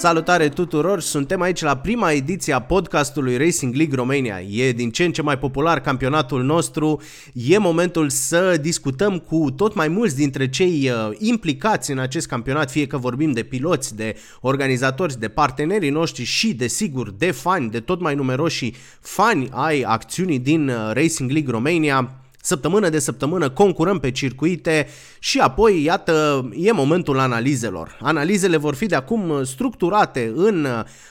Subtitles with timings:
[0.00, 4.40] Salutare tuturor, suntem aici la prima ediție a podcastului Racing League Romania.
[4.40, 7.00] E din ce în ce mai popular campionatul nostru,
[7.32, 12.70] e momentul să discutăm cu tot mai mulți dintre cei uh, implicați în acest campionat,
[12.70, 17.80] fie că vorbim de piloți, de organizatori, de partenerii noștri și, desigur, de fani, de
[17.80, 22.20] tot mai numeroși fani ai acțiunii din uh, Racing League Romania.
[22.42, 27.98] Săptămână de săptămână concurăm pe circuite și apoi, iată, e momentul analizelor.
[28.02, 30.66] Analizele vor fi de acum structurate în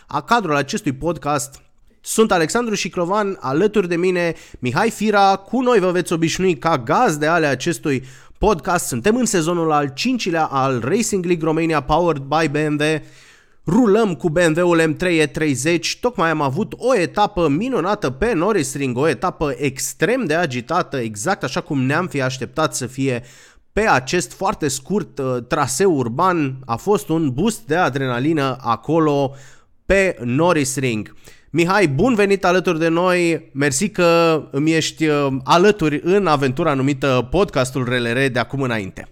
[0.07, 1.61] a cadrul acestui podcast.
[2.02, 7.25] Sunt Alexandru Șiclovan, alături de mine Mihai Fira, cu noi vă veți obișnui ca gazde
[7.25, 8.03] ale acestui
[8.38, 8.88] podcast.
[8.88, 12.83] Suntem în sezonul al cincilea al Racing League Romania Powered by BMW
[13.70, 19.08] Rulăm cu BMW-ul M3 E30, tocmai am avut o etapă minunată pe Norris Ring, o
[19.08, 23.22] etapă extrem de agitată, exact așa cum ne-am fi așteptat să fie
[23.73, 26.58] pe acest foarte scurt uh, traseu urban.
[26.66, 29.31] A fost un boost de adrenalină acolo
[29.86, 31.16] pe Norris Ring.
[31.50, 37.28] Mihai, bun venit alături de noi, mersi că îmi ești uh, alături în aventura numită
[37.31, 39.08] podcastul RLR de acum înainte.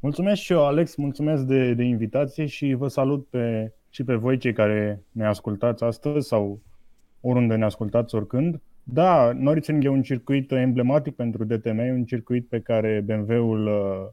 [0.00, 4.38] Mulțumesc și eu, Alex, mulțumesc de, de invitație și vă salut pe și pe voi
[4.38, 6.60] cei care ne ascultați astăzi sau
[7.20, 8.60] oriunde ne ascultați oricând.
[8.82, 14.12] Da, Nürburgring e un circuit emblematic pentru DTM, un circuit pe care BMW-ul uh,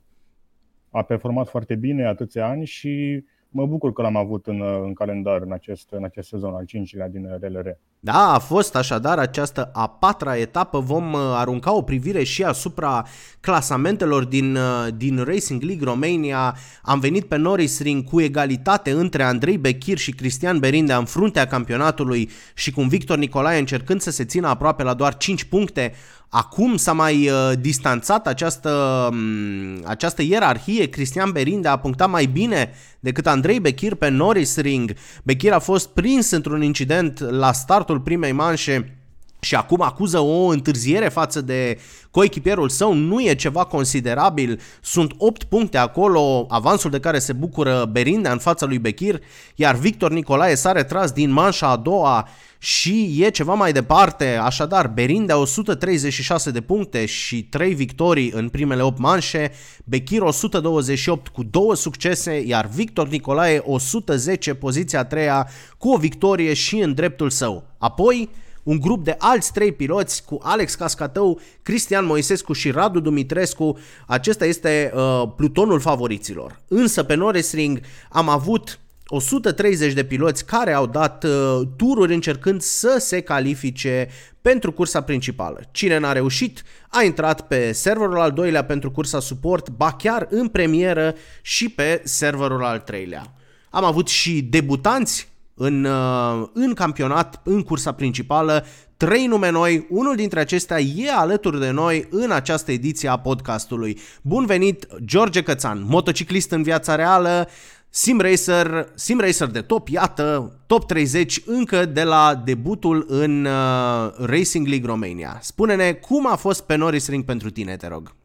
[0.89, 5.41] a performat foarte bine atâția ani și mă bucur că l-am avut în, în calendar
[5.41, 7.77] în acest, în acest sezon al cincilea din RLR.
[7.99, 10.79] Da, a fost așadar această a patra etapă.
[10.79, 13.05] Vom uh, arunca o privire și asupra
[13.39, 16.55] clasamentelor din, uh, din Racing League Romania.
[16.81, 21.47] Am venit pe Norris Ring cu egalitate între Andrei Bechir și Cristian Berindea în fruntea
[21.47, 25.93] campionatului și cu Victor Nicolae încercând să se țină aproape la doar 5 puncte.
[26.33, 28.69] Acum s-a mai uh, distanțat această,
[29.11, 30.89] um, această ierarhie.
[30.89, 34.93] Cristian Berinde a punctat mai bine decât Andrei Bechir pe Norris Ring.
[35.23, 39.00] Bechir a fost prins într-un incident la startul primei manșe
[39.43, 41.79] și acum acuză o întârziere față de
[42.11, 47.89] coechipierul său, nu e ceva considerabil, sunt 8 puncte acolo, avansul de care se bucură
[47.91, 49.19] Berindea în fața lui Bechir,
[49.55, 54.87] iar Victor Nicolae s-a retras din manșa a doua și e ceva mai departe, așadar
[54.87, 59.51] Berindea 136 de puncte și 3 victorii în primele 8 manșe,
[59.83, 66.53] Bechir 128 cu 2 succese, iar Victor Nicolae 110 poziția a treia cu o victorie
[66.53, 67.63] și în dreptul său.
[67.77, 68.29] Apoi,
[68.63, 73.77] un grup de alți trei piloți cu Alex Cascatău, Cristian Moisescu și Radu Dumitrescu.
[74.07, 76.59] Acesta este uh, plutonul favoriților.
[76.67, 77.79] Însă pe Norris Ring
[78.09, 84.09] am avut 130 de piloți care au dat uh, tururi încercând să se califice
[84.41, 85.61] pentru cursa principală.
[85.71, 90.47] Cine n-a reușit a intrat pe serverul al doilea pentru cursa suport, ba chiar în
[90.47, 93.33] premieră și pe serverul al treilea.
[93.69, 98.65] Am avut și debutanți în, uh, în campionat, în cursa principală,
[98.97, 103.99] trei nume noi, unul dintre acestea e alături de noi în această ediție a podcastului.
[104.21, 107.49] Bun venit, George Cățan, motociclist în viața reală,
[107.89, 114.11] sim racer, sim racer de top, iată, top 30 încă de la debutul în uh,
[114.17, 115.37] Racing League Romania.
[115.41, 118.15] Spune-ne cum a fost pe Norris Ring pentru tine, te rog.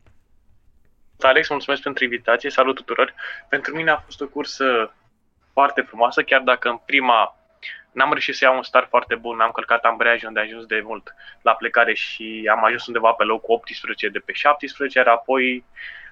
[1.20, 3.14] Alex, mulțumesc pentru invitație, salut tuturor.
[3.48, 4.94] Pentru mine a fost o cursă
[5.58, 7.36] foarte frumoasă, chiar dacă în prima
[7.92, 10.80] n-am reușit să iau un start foarte bun, am călcat ambreiajul unde a ajuns de
[10.84, 15.64] mult la plecare și am ajuns undeva pe locul 18 de pe 17, iar apoi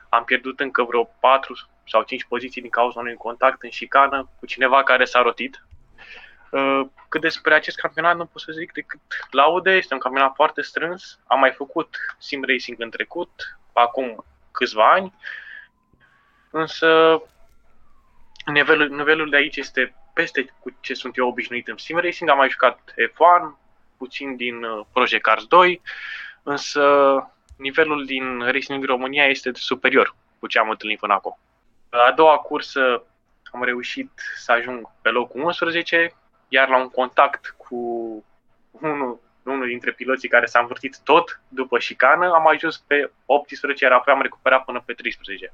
[0.08, 1.54] am pierdut încă vreo 4
[1.86, 5.66] sau 5 poziții din cauza unui contact în șicană cu cineva care s-a rotit.
[6.50, 9.00] Uh, cât despre acest campionat nu pot să zic decât
[9.30, 14.92] laude, este un campionat foarte strâns, am mai făcut sim racing în trecut, acum câțiva
[14.92, 15.14] ani,
[16.50, 17.20] însă
[18.44, 22.30] nivelul, nivelul de aici este peste cu ce sunt eu obișnuit în sim racing.
[22.30, 23.58] Am mai jucat F1,
[23.96, 25.80] puțin din uh, Project Cars 2,
[26.42, 26.82] însă
[27.56, 31.38] nivelul din Racing din România este superior cu ce am întâlnit până acum.
[31.90, 33.04] La a doua cursă
[33.52, 36.14] am reușit să ajung pe locul 11,
[36.48, 37.76] iar la un contact cu
[38.70, 43.92] unul, unul dintre piloții care s-a învârtit tot după șicană, am ajuns pe 18, iar
[43.92, 45.52] apoi am recuperat până pe 13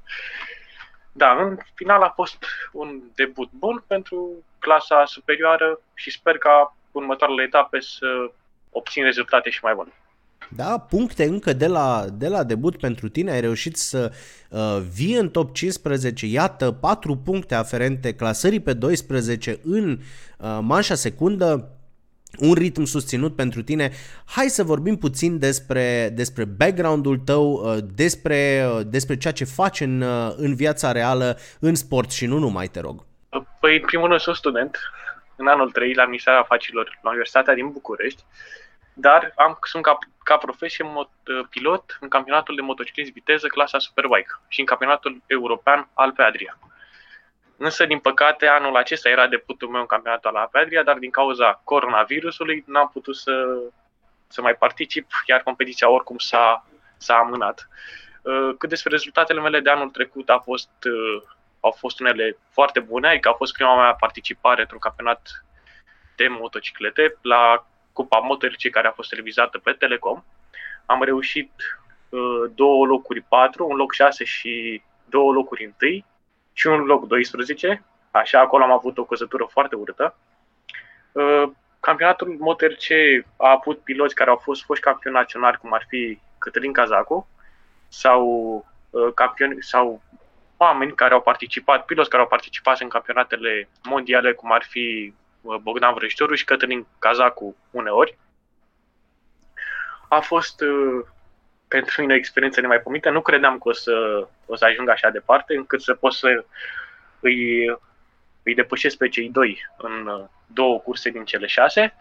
[1.11, 4.29] da, în final a fost un debut bun pentru
[4.59, 8.31] clasa superioară și sper ca următoarele etape să
[8.69, 9.91] obțin rezultate și mai bune.
[10.55, 14.11] Da, puncte încă de la, de la debut pentru tine, ai reușit să
[14.49, 19.99] uh, vii în top 15, iată, 4 puncte aferente clasării pe 12 în
[20.37, 21.69] uh, manșa secundă,
[22.39, 23.91] un ritm susținut pentru tine.
[24.25, 29.79] Hai să vorbim puțin despre, despre background-ul tău, uh, despre, uh, despre ceea ce faci
[29.79, 33.03] în, uh, în viața reală, în sport și nu numai, te rog.
[33.59, 34.77] Păi, în primul rând, sunt student
[35.35, 38.23] în anul 3 la Ministerul Afacerilor la Universitatea din București,
[38.93, 41.09] dar am, sunt ca, ca profesie mot,
[41.49, 46.57] pilot în campionatul de motociclism viteză clasa Superbike și în campionatul european Alpe Adria.
[47.63, 51.61] Însă, din păcate, anul acesta era debutul meu în campionatul Alpe Adria, dar din cauza
[51.63, 53.61] coronavirusului n-am putut să,
[54.27, 56.65] să mai particip, iar competiția oricum s-a,
[56.97, 57.67] s-a amânat.
[58.21, 61.21] Uh, cât despre rezultatele mele de anul trecut a fost, uh,
[61.59, 65.45] au fost unele foarte bune, adică a fost prima mea participare într-un campionat
[66.15, 70.23] de motociclete la Cupa Motorice care a fost televizată pe Telecom.
[70.85, 71.51] Am reușit
[72.09, 76.05] uh, două locuri 4, un loc 6 și două locuri întâi
[76.53, 77.83] și un loc 12.
[78.11, 80.15] Așa, acolo am avut o căzătură foarte urâtă.
[81.79, 82.83] Campionatul MotoRC
[83.37, 87.27] a avut piloți care au fost foști campioni naționali, cum ar fi Cătălin Cazacu,
[87.87, 88.25] sau
[88.89, 90.01] uh, campioni sau
[90.57, 95.55] oameni care au participat, piloți care au participat în campionatele mondiale, cum ar fi uh,
[95.55, 98.17] Bogdan Vrăjitoru și Cătălin Cazacu uneori.
[100.09, 101.05] A fost uh,
[101.75, 103.09] pentru mine o experiență nemaipomenită.
[103.09, 103.93] Nu credeam că o să,
[104.45, 106.27] o să ajung așa departe, încât să pot să
[107.19, 107.65] îi,
[108.43, 111.93] îi depășesc pe cei doi în uh, două curse din cele șase.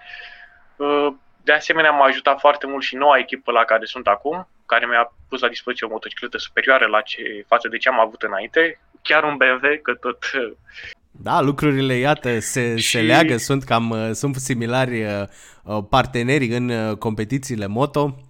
[0.77, 1.09] Uh,
[1.43, 5.13] de asemenea, m-a ajutat foarte mult și noua echipă la care sunt acum, care mi-a
[5.29, 9.25] pus la dispoziție o motocicletă superioară la ce, față de ce am avut înainte, chiar
[9.25, 10.19] un BMW, că tot...
[11.11, 12.91] Da, lucrurile, iată, se, și...
[12.91, 15.23] se leagă, sunt cam sunt similari uh,
[15.63, 18.30] uh, partenerii în uh, competițiile moto.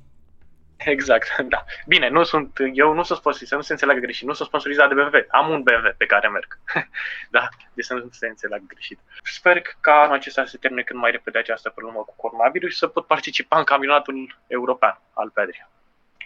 [0.95, 1.65] Exact, da.
[1.87, 4.89] Bine, nu sunt, eu nu sunt sponsorizat, să nu se înțeleagă greșit, nu sunt sponsorizat
[4.89, 6.59] de BMW, am un BMW pe care merg.
[7.37, 8.99] da, deci să nu se înțeleagă greșit.
[9.23, 12.87] Sper că anul acesta se termine cât mai repede această problemă cu coronavirus și să
[12.87, 15.71] pot participa în campionatul european al Pedria,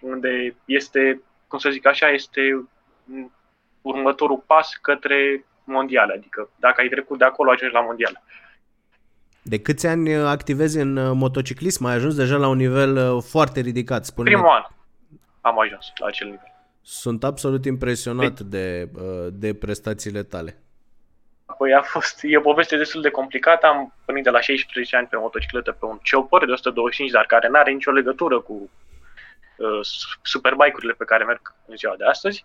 [0.01, 2.69] unde este, cum să zic așa, este
[3.83, 8.23] următorul pas către mondiale, adică dacă ai trecut de acolo, ajungi la mondiale.
[9.46, 11.85] De câți ani uh, activezi în uh, motociclism?
[11.85, 14.62] Ai ajuns deja la un nivel uh, foarte ridicat, spune Primul an
[15.41, 16.52] am ajuns la acel nivel.
[16.82, 18.91] Sunt absolut impresionat de,
[19.32, 20.58] de prestațiile tale.
[21.58, 23.67] Păi a fost, e o poveste destul de complicată.
[23.67, 27.49] Am venit de la 16 ani pe motocicletă pe un Chopper de 125, dar care
[27.49, 29.81] nu are nicio legătură cu uh,
[30.23, 32.44] superbike-urile pe care merg în ziua de astăzi.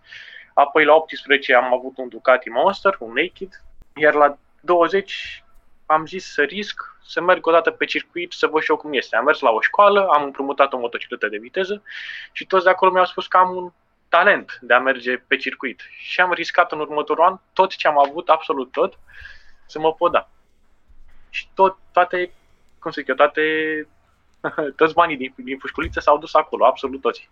[0.53, 3.63] Apoi la 18 am avut un Ducati Monster, un Naked,
[3.95, 5.43] iar la 20
[5.91, 8.93] am zis să risc, să merg o dată pe circuit, să văd și eu cum
[8.93, 9.15] este.
[9.15, 11.83] Am mers la o școală, am împrumutat o motocicletă de viteză
[12.31, 13.71] și toți de acolo mi-au spus că am un
[14.09, 15.81] talent de a merge pe circuit.
[15.97, 18.99] Și am riscat în următorul an tot ce am avut, absolut tot,
[19.65, 20.29] să mă pot da.
[21.29, 22.31] Și tot, toate,
[22.79, 23.43] cum să zic eu, toate,
[24.79, 27.29] toți banii din, din pușculiță s-au dus acolo, absolut toți.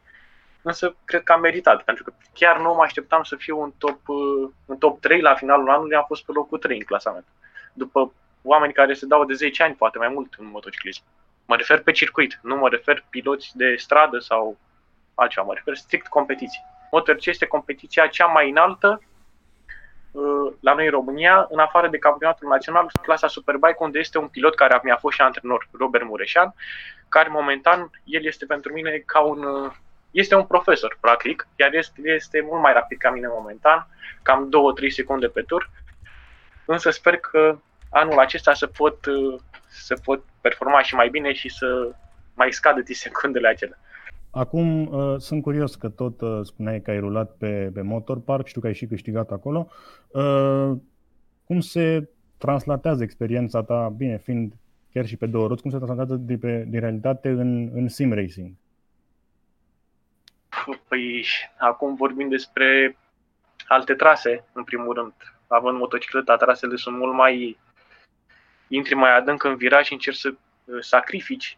[0.62, 4.00] Însă cred că am meritat, pentru că chiar nu mă așteptam să fiu în top,
[4.66, 7.26] în top 3 la finalul anului, am fost pe locul 3 în clasament.
[7.74, 11.04] După oameni care se dau de 10 ani, poate mai mult, în motociclism.
[11.46, 14.58] Mă refer pe circuit, nu mă refer piloți de stradă sau
[15.16, 16.66] altceva, mă refer strict competiții.
[16.92, 19.02] MotoRC este competiția cea mai înaltă
[20.12, 24.28] uh, la noi în România, în afară de campionatul național, clasa Superbike, unde este un
[24.28, 26.54] pilot care mi-a fost și antrenor, Robert Mureșan,
[27.10, 29.72] care momentan, el este pentru mine ca un, uh,
[30.12, 33.88] este un profesor, practic, iar este, este mult mai rapid ca mine momentan,
[34.22, 35.70] cam 2-3 secunde pe tur,
[36.66, 37.58] însă sper că
[37.90, 41.96] anul acesta să pot, uh, să pot performa și mai bine și să
[42.34, 43.78] mai scadă secundele acelea.
[44.32, 48.48] Acum uh, sunt curios că tot uh, spuneai că ai rulat pe, pe Motor Park,
[48.48, 49.68] știu că ai și câștigat acolo.
[50.08, 50.72] Uh,
[51.46, 54.54] cum se translatează experiența ta, bine, fiind
[54.94, 58.14] chiar și pe două roți, cum se translatează din, pe, din realitate în, în sim
[58.14, 58.52] racing?
[60.88, 61.26] Păi,
[61.58, 62.98] acum vorbim despre
[63.68, 65.14] alte trase, în primul rând.
[65.48, 67.58] Având motocicleta, trasele sunt mult mai
[68.68, 71.58] intri mai adânc în viraj și încerci să uh, sacrifici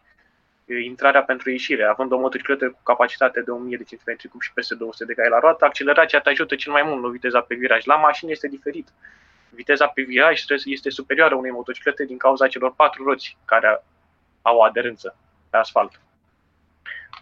[0.64, 1.84] uh, intrarea pentru ieșire.
[1.84, 5.38] Având o motocicletă cu capacitate de 1000 de cm și peste 200 de cai la
[5.38, 7.84] roată, accelerația te ajută cel mai mult, nu viteza pe viraj.
[7.84, 8.88] La mașină este diferit.
[9.48, 13.84] Viteza pe viraj este superioară unei motociclete din cauza celor patru roți care
[14.42, 15.16] au o aderență
[15.50, 16.00] pe asfalt.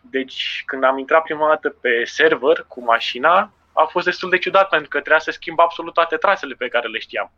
[0.01, 4.69] Deci, când am intrat prima dată pe server cu mașina, a fost destul de ciudat
[4.69, 7.33] pentru că trebuia să schimb absolut toate trasele pe care le știam.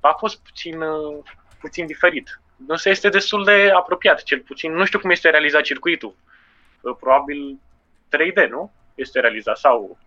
[0.00, 1.24] A fost puțin uh,
[1.62, 2.40] puțin diferit.
[2.66, 4.72] Însă este destul de apropiat, cel puțin.
[4.72, 6.14] Nu știu cum este realizat circuitul.
[7.00, 7.58] Probabil
[8.08, 8.72] 3D, nu?
[8.94, 9.98] Este realizat sau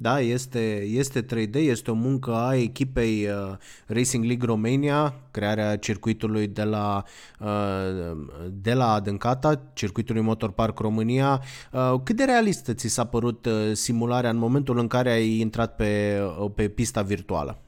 [0.00, 6.46] da, este, este 3D, este o muncă a echipei uh, Racing League Romania, crearea circuitului
[6.46, 7.02] de la,
[7.40, 8.16] uh,
[8.50, 11.42] de la Adâncata, circuitului Motor Park România.
[11.72, 15.76] Uh, cât de realistă ți s-a părut uh, simularea în momentul în care ai intrat
[15.76, 17.58] pe, uh, pe pista virtuală?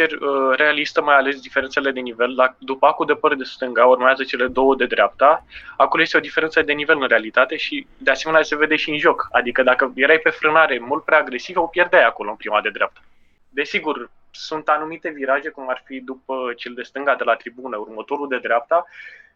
[0.00, 2.34] Sincer, uh, realistă, mai ales diferențele de nivel.
[2.34, 5.44] La, după acul de păr de stânga urmează cele două de dreapta.
[5.76, 8.98] Acolo este o diferență de nivel în realitate și de asemenea se vede și în
[8.98, 9.28] joc.
[9.32, 13.00] Adică dacă erai pe frânare mult prea agresiv, o pierdeai acolo în prima de dreapta.
[13.48, 18.28] Desigur, sunt anumite viraje, cum ar fi după cel de stânga de la tribună, următorul
[18.28, 18.86] de dreapta,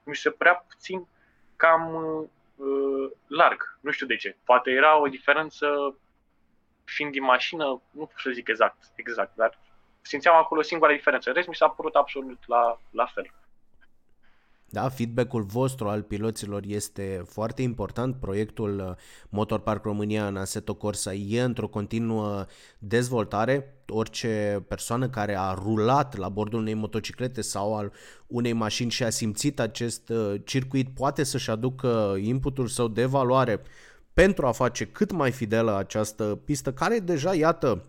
[0.04, 1.06] mi se prea puțin
[1.56, 1.94] cam
[2.56, 3.78] uh, larg.
[3.80, 4.36] Nu știu de ce.
[4.44, 5.96] Poate era o diferență
[6.84, 9.58] fiind din mașină, nu pot să zic exact, exact, dar
[10.06, 11.30] simțeam acolo singura diferență.
[11.30, 13.32] Rest mi s-a părut absolut la, la fel.
[14.74, 18.16] Da, feedback-ul vostru al piloților este foarte important.
[18.16, 18.96] Proiectul uh,
[19.28, 22.44] Motor Park România în Assetto Corsa e într-o continuă
[22.78, 23.74] dezvoltare.
[23.88, 27.92] Orice persoană care a rulat la bordul unei motociclete sau al
[28.26, 33.62] unei mașini și a simțit acest uh, circuit poate să-și aducă inputul său de valoare
[34.12, 37.84] pentru a face cât mai fidelă această pistă care deja, iată,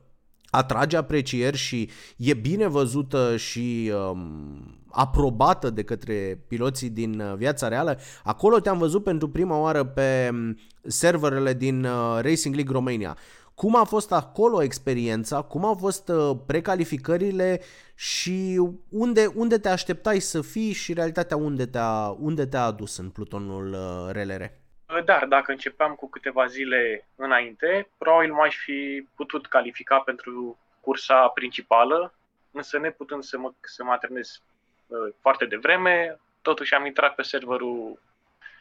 [0.55, 7.67] atrage aprecieri și e bine văzută și um, aprobată de către piloții din uh, viața
[7.67, 7.99] reală.
[8.23, 13.17] Acolo te-am văzut pentru prima oară pe um, serverele din uh, Racing League Romania.
[13.55, 17.61] Cum a fost acolo experiența, cum au fost uh, precalificările
[17.95, 23.09] și unde, unde te așteptai să fii și realitatea unde te-a, unde te-a adus în
[23.09, 23.75] plutonul
[24.11, 24.64] RLR?
[25.05, 32.13] Dar dacă începeam cu câteva zile înainte, probabil m-aș fi putut califica pentru cursa principală,
[32.51, 34.41] însă neputând să mă, să mă antrenez
[34.87, 38.01] uh, foarte devreme, totuși am intrat pe serverul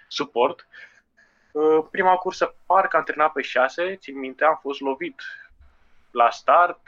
[0.09, 0.67] suport.
[1.53, 5.23] Uh, prima cursă parcă antrenat pe 6, țin minte, am fost lovit
[6.11, 6.81] la start,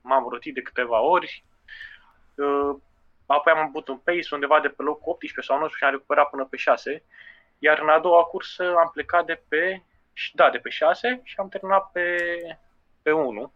[0.00, 1.44] m-am rotit de câteva ori,
[2.34, 2.76] uh,
[3.26, 6.30] apoi am avut un pace undeva de pe loc 18 sau 19 și am recuperat
[6.30, 7.02] până pe 6
[7.58, 9.82] iar în a doua cursă am plecat de pe,
[10.32, 12.16] da, de pe 6 și am terminat pe,
[13.02, 13.52] pe 1.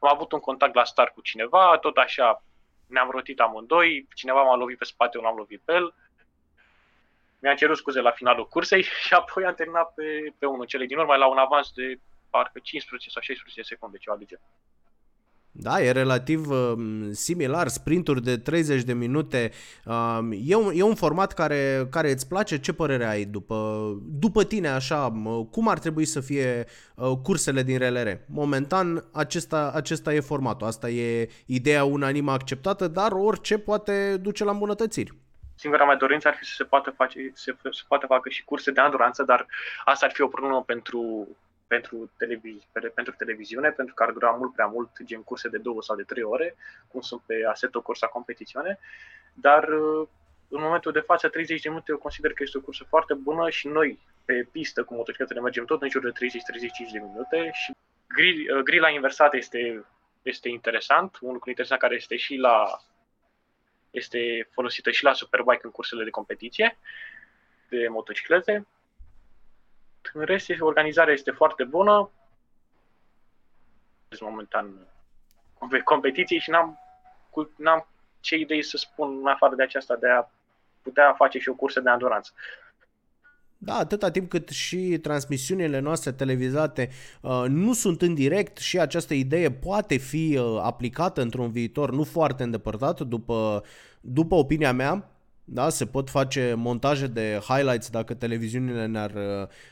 [0.00, 2.42] Am avut un contact la start cu cineva, tot așa
[2.86, 5.94] ne-am rotit amândoi, cineva m-a lovit pe spate, eu n-am lovit pe el.
[7.38, 10.64] Mi-a cerut scuze la finalul cursei și apoi am terminat pe, pe 1.
[10.64, 14.44] Cele din urmă la un avans de parcă 15 sau 16 secunde, ceva de genul.
[15.52, 16.72] Da, e relativ uh,
[17.12, 19.50] similar, sprinturi de 30 de minute.
[19.84, 22.60] Uh, e, un, e un format care, care îți place?
[22.60, 25.12] Ce părere ai după, după tine așa?
[25.50, 28.18] Cum ar trebui să fie uh, cursele din RLR?
[28.26, 34.50] Momentan acesta, acesta e formatul, asta e ideea unanimă acceptată, dar orice poate duce la
[34.50, 35.14] îmbunătățiri.
[35.54, 38.70] Singura mea dorință ar fi să se poată face, să se poată facă și curse
[38.70, 39.46] de anduranță, dar
[39.84, 41.28] asta ar fi o problemă pentru
[41.74, 45.82] pentru, televizi- pentru televiziune, pentru că ar dura mult prea mult, gen curse de două
[45.82, 46.56] sau de trei ore,
[46.88, 48.78] cum sunt pe Assetto Corsa Competizione,
[49.34, 50.08] dar uh,
[50.48, 53.50] în momentul de față, 30 de minute, eu consider că este o cursă foarte bună
[53.50, 57.72] și noi, pe pistă, cu motocicletele, mergem tot în jur de 30-35 de minute și
[58.08, 59.84] grill, uh, grila inversată este,
[60.22, 62.80] este interesant, un lucru interesant care este și la
[63.90, 66.78] este folosită și la Superbike în cursele de competiție
[67.68, 68.66] de motociclete.
[70.12, 72.10] În rest, organizarea este foarte bună.
[74.20, 74.86] Momentan
[75.84, 76.78] competiție și n-am,
[77.56, 77.88] n-am
[78.20, 80.28] ce idei să spun în afară de aceasta de a
[80.82, 82.32] putea face și o cursă de anduranță.
[83.62, 86.88] Da, atâta timp cât și transmisiunile noastre televizate
[87.20, 92.04] uh, nu sunt în direct și această idee poate fi uh, aplicată într-un viitor nu
[92.04, 93.64] foarte îndepărtat, după,
[94.00, 95.10] după opinia mea,
[95.52, 99.14] da, se pot face montaje de highlights dacă televiziunile ne-ar,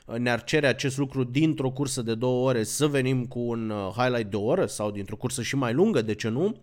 [0.07, 3.93] uh, ne-ar cere acest lucru dintr-o cursă de două ore să venim cu un uh,
[3.97, 6.57] highlight de o oră sau dintr-o cursă și mai lungă, de ce nu?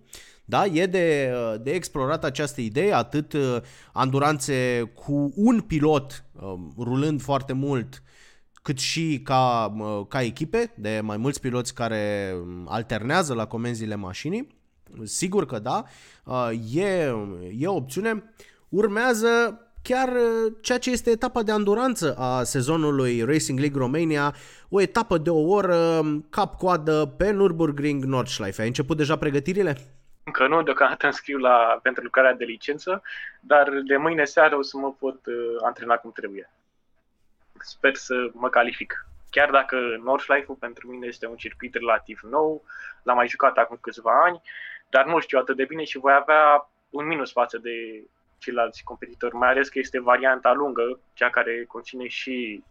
[0.45, 3.36] Da, e de, uh, de explorat această idee, atât
[3.93, 8.03] anduranțe cu un pilot um, rulând foarte mult,
[8.53, 9.75] cât și ca,
[10.07, 14.48] ca echipe de mai mulți piloți care um, alternează la comenzile mașinii.
[15.03, 15.86] Sigur că da,
[16.74, 17.13] e,
[17.57, 18.24] e o opțiune.
[18.75, 24.34] Urmează chiar uh, ceea ce este etapa de anduranță a sezonului Racing League Romania,
[24.70, 28.62] o etapă de o oră, um, cap-coadă pe Nürburgring Nordschleife.
[28.62, 29.77] Ai început deja pregătirile?
[30.24, 33.01] Încă nu, deocamdată înscriu la, pentru lucrarea de licență,
[33.39, 35.34] dar de mâine seară o să mă pot uh,
[35.65, 36.50] antrena cum trebuie.
[37.60, 39.08] Sper să mă calific.
[39.29, 42.63] Chiar dacă Nordschleife pentru mine este un circuit relativ nou,
[43.03, 44.41] l-am mai jucat acum câțiva ani,
[44.89, 48.03] dar nu știu atât de bine și voi avea un minus față de
[48.46, 52.64] ceilalți competitori, mai ales că este varianta lungă, cea care conține și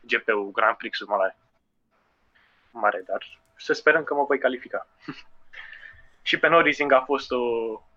[0.00, 1.36] GP-ul Grand Prix-ul mare.
[2.70, 4.86] mare, dar să sperăm că mă voi califica.
[6.28, 7.44] și pe Norizing a fost o,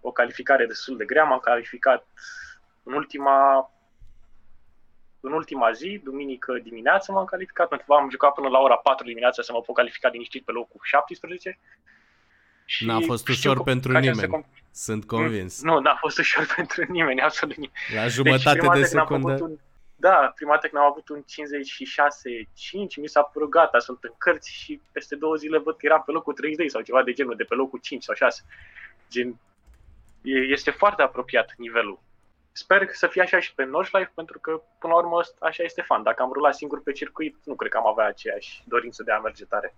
[0.01, 2.07] o calificare destul de grea, m-am calificat
[2.83, 3.71] în ultima
[5.21, 9.05] în ultima zi, duminică dimineață m-am calificat, pentru că am jucat până la ora 4
[9.05, 11.59] dimineața să mă pot califica liniștit pe locul 17.
[12.65, 14.45] Și N-a fost ușor pentru nimeni.
[14.71, 15.61] Sunt convins.
[15.61, 17.77] Nu, n-a fost ușor pentru nimeni, absolut nimeni.
[17.95, 19.38] La jumătate deci, de secundă.
[19.41, 19.57] Un,
[19.95, 21.23] da, prima dată când am avut un 56-5,
[22.97, 26.11] mi s-a părut gata, sunt în cărți și peste două zile văd că eram pe
[26.11, 28.43] locul 30 sau ceva de genul, de pe locul 5 sau 6.
[29.09, 29.39] Gen,
[30.49, 31.99] este foarte apropiat nivelul.
[32.51, 36.03] Sper să fie așa și pe Notchlife, pentru că, până la urmă, așa este fan.
[36.03, 39.19] Dacă am rulat singur pe circuit, nu cred că am avea aceeași dorință de a
[39.19, 39.75] merge tare.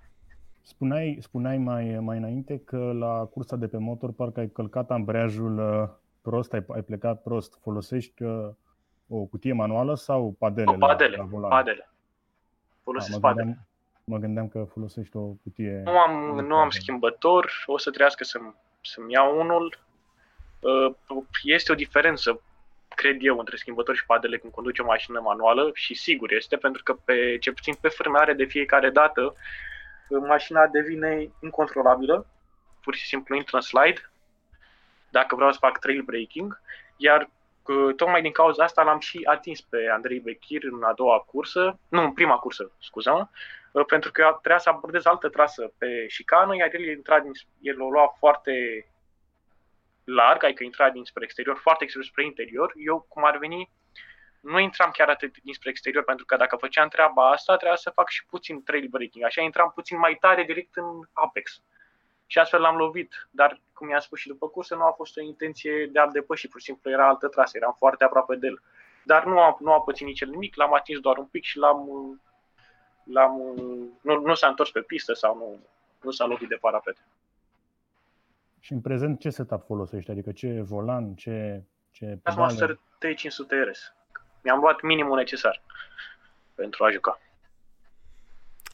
[0.62, 5.58] Spuneai, spuneai mai, mai înainte că la cursa de pe motor parcă ai călcat ambreiajul
[5.58, 5.90] uh,
[6.22, 7.58] prost, ai, ai plecat prost.
[7.62, 8.50] Folosești uh,
[9.08, 10.72] o cutie manuală sau padele?
[10.72, 11.90] O, padele, la, la padele.
[12.84, 13.46] Folosesc da, mă padele.
[13.46, 13.68] Gândeam,
[14.04, 15.82] mă gândeam că folosești o cutie...
[15.86, 19.80] Nu am, nu am schimbător, o să trească să-mi, să-mi iau unul.
[20.60, 22.42] Uh, este o diferență,
[22.88, 26.84] cred eu, între schimbător și padele când conduci o mașină manuală și sigur este, pentru
[26.84, 29.36] că pe, ce puțin pe frânare de fiecare dată
[30.20, 32.26] mașina devine incontrolabilă,
[32.82, 34.12] pur și simplu intră în slide,
[35.10, 36.62] dacă vreau să fac trail breaking,
[36.98, 37.30] iar
[37.96, 42.02] tocmai din cauza asta l-am și atins pe Andrei Bechir în a doua cursă, nu,
[42.02, 43.30] în prima cursă, scuză
[43.88, 47.90] pentru că trebuia să abordez altă trasă pe șicană, iar el, intra din, el o
[47.90, 48.86] lua foarte
[50.04, 52.74] larg, adică intra dinspre exterior, foarte exterior spre interior.
[52.76, 53.70] Eu, cum ar veni,
[54.42, 58.10] nu intram chiar atât dinspre exterior, pentru că dacă făceam treaba asta, trebuia să fac
[58.10, 59.24] și puțin trail breaking.
[59.24, 61.62] Așa intram puțin mai tare direct în apex.
[62.26, 63.28] Și astfel l-am lovit.
[63.32, 66.48] Dar, cum i-am spus și după cursă, nu a fost o intenție de a-l depăși.
[66.48, 68.62] Pur și simplu era altă trasă, eram foarte aproape de el.
[69.04, 71.58] Dar nu a, nu a pățit nici el nimic, l-am atins doar un pic și
[71.58, 71.88] l-am...
[73.04, 73.38] l-am
[74.02, 75.60] nu, nu s-a întors pe pistă sau nu,
[76.02, 76.98] nu s-a lovit de parapet.
[78.60, 80.12] Și în prezent ce setup folosești?
[80.12, 82.42] Adică ce volan, ce, ce pedale?
[82.42, 83.94] Master T500 RS
[84.44, 85.62] mi-am luat minimul necesar
[86.56, 87.20] pentru a juca.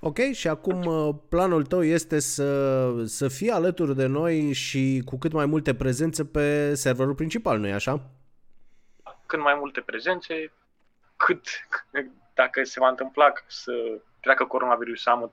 [0.01, 5.17] Ok, și acum uh, planul tău este să, să fii alături de noi și cu
[5.17, 8.01] cât mai multe prezențe pe serverul principal, nu-i așa?
[9.25, 10.51] Cât mai multe prezențe,
[11.15, 11.45] cât,
[12.33, 13.71] dacă se va întâmpla să
[14.19, 15.31] treacă coronavirusul am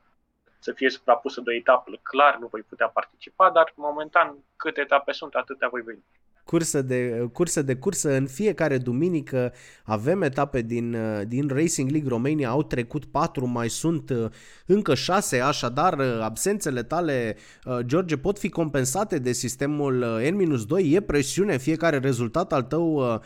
[0.58, 5.12] să fie suprapusă de o etapă, clar nu voi putea participa, dar momentan câte etape
[5.12, 6.04] sunt, atâtea voi veni
[6.44, 8.16] cursă de, cursă de cursă.
[8.16, 9.52] În fiecare duminică
[9.84, 10.96] avem etape din,
[11.28, 14.26] din Racing League Romania, au trecut patru, mai sunt uh,
[14.66, 21.00] încă șase, așadar uh, absențele tale, uh, George, pot fi compensate de sistemul N-2, e
[21.00, 23.22] presiune, fiecare rezultat al tău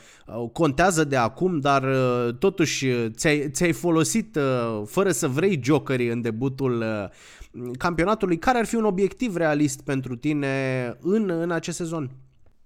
[0.53, 1.85] contează de acum, dar
[2.39, 4.39] totuși ți-ai, ți-ai folosit
[4.85, 6.85] fără să vrei jokerii în debutul
[7.79, 8.39] campionatului.
[8.39, 10.49] Care ar fi un obiectiv realist pentru tine
[11.01, 12.11] în, în acest sezon?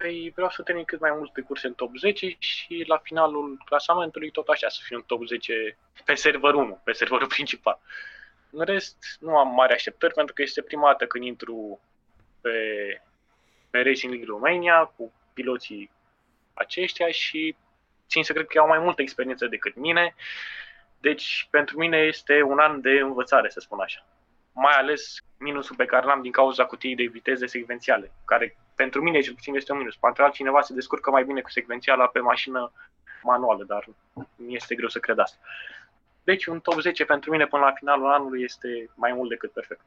[0.02, 4.30] Păi vreau să termin cât mai multe curse în top 10 și la finalul clasamentului
[4.30, 7.80] tot așa să fiu în top 10 pe serverul 1, pe serverul principal.
[8.50, 11.80] În rest, nu am mari așteptări pentru că este prima dată când intru
[12.40, 12.50] pe,
[13.70, 15.90] pe Racing League Romania cu piloții
[16.54, 17.56] aceștia și
[18.08, 20.14] țin să cred că au mai multă experiență decât mine.
[21.00, 24.06] Deci, pentru mine este un an de învățare, să spun așa.
[24.52, 29.20] Mai ales minusul pe care l-am din cauza cutiei de viteze secvențiale, care pentru mine
[29.20, 29.96] cel puțin este un minus.
[29.96, 32.72] Poate altcineva se descurcă mai bine cu secvențiala pe mașină
[33.22, 33.87] manuală, dar
[34.37, 35.38] mi este greu să cred asta.
[36.24, 39.80] Deci un top 10 pentru mine până la finalul anului este mai mult decât perfect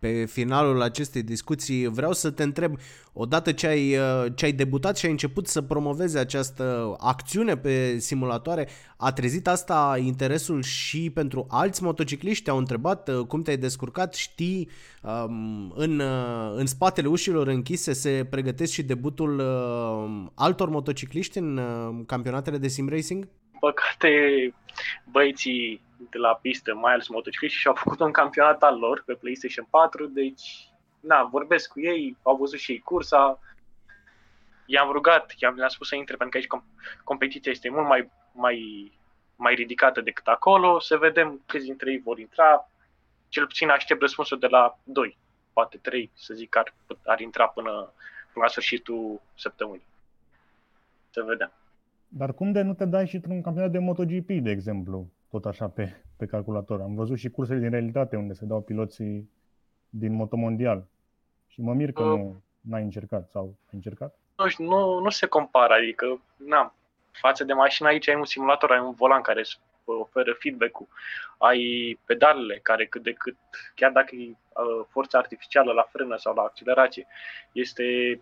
[0.00, 2.78] pe finalul acestei discuții, vreau să te întreb,
[3.12, 7.98] odată ce ai, uh, ce ai debutat și ai început să promovezi această acțiune pe
[7.98, 12.50] simulatoare, a trezit asta interesul și pentru alți motocicliști?
[12.50, 14.14] Au întrebat uh, cum te-ai descurcat?
[14.14, 14.68] Știi,
[15.02, 19.40] um, în, uh, în spatele ușilor închise se pregătesc și debutul
[20.34, 21.60] altor motocicliști în
[22.06, 23.28] campionatele de sim racing?
[23.60, 24.54] Păcate,
[25.04, 29.14] băieții de la pistă, mai ales motocicliști, și au făcut un campionat al lor pe
[29.14, 30.68] PlayStation 4, deci,
[31.00, 33.40] na, vorbesc cu ei, au văzut și ei cursa,
[34.66, 36.64] i-am rugat, i-am le-am spus să intre, pentru că aici
[37.04, 38.92] competiția este mult mai, mai,
[39.36, 42.68] mai ridicată decât acolo, să vedem câți dintre ei vor intra,
[43.28, 45.18] cel puțin aștept răspunsul de la 2,
[45.52, 47.70] poate 3, să zic, ar, ar intra până,
[48.32, 49.86] până la sfârșitul săptămânii.
[51.10, 51.52] Să vedem.
[52.12, 55.10] Dar cum de nu te dai și într-un campionat de MotoGP, de exemplu?
[55.30, 56.80] tot așa pe, pe calculator.
[56.80, 59.30] Am văzut și cursele din realitate unde se dau piloții
[59.88, 60.86] din motomondial.
[61.46, 64.14] Și mă mir că uh, nu n-ai încercat sau ai încercat?
[64.58, 66.74] Nu, nu se compară, adică n-am.
[67.10, 70.88] Față de mașină aici ai un simulator, ai un volan care îți oferă feedback-ul,
[71.38, 73.36] ai pedalele care cât de cât,
[73.74, 77.06] chiar dacă e uh, forța artificială la frână sau la accelerație,
[77.52, 78.20] este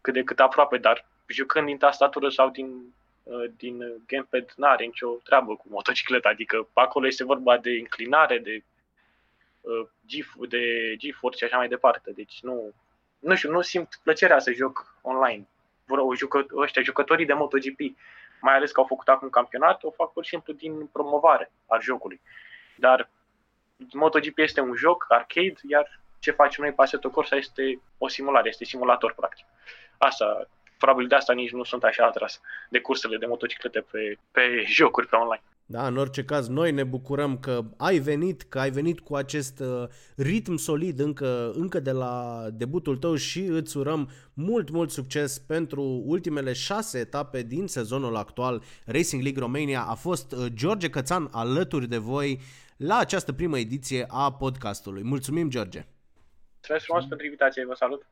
[0.00, 2.94] cât de cât aproape, dar jucând din tastatură sau din
[3.26, 8.38] Uh, din gamepad nu are nicio treabă cu motocicleta, adică acolo este vorba de inclinare,
[8.38, 8.64] de
[9.60, 12.74] uh, G, de G-force și așa mai departe, deci nu,
[13.18, 15.48] nu știu, nu simt plăcerea să joc online.
[15.88, 17.78] O jucă, ăștia, jucătorii de MotoGP,
[18.40, 21.80] mai ales că au făcut acum campionat, o fac pur și simplu din promovare al
[21.80, 22.20] jocului.
[22.76, 23.10] Dar
[23.92, 28.48] MotoGP este un joc arcade, iar ce facem noi pe Assetto Corsa este o simulare,
[28.48, 29.46] este simulator practic.
[29.98, 34.64] Asta, probabil de asta nici nu sunt așa atras de cursele de motociclete pe, pe
[34.66, 35.42] jocuri pe online.
[35.68, 39.60] Da, în orice caz, noi ne bucurăm că ai venit, că ai venit cu acest
[39.60, 45.38] uh, ritm solid încă, încă de la debutul tău și îți urăm mult, mult succes
[45.38, 49.82] pentru ultimele șase etape din sezonul actual Racing League Romania.
[49.82, 52.40] A fost uh, George Cățan alături de voi
[52.76, 55.02] la această primă ediție a podcastului.
[55.04, 55.86] Mulțumim, George!
[56.54, 58.06] Mulțumesc frumos pentru invitație, vă salut!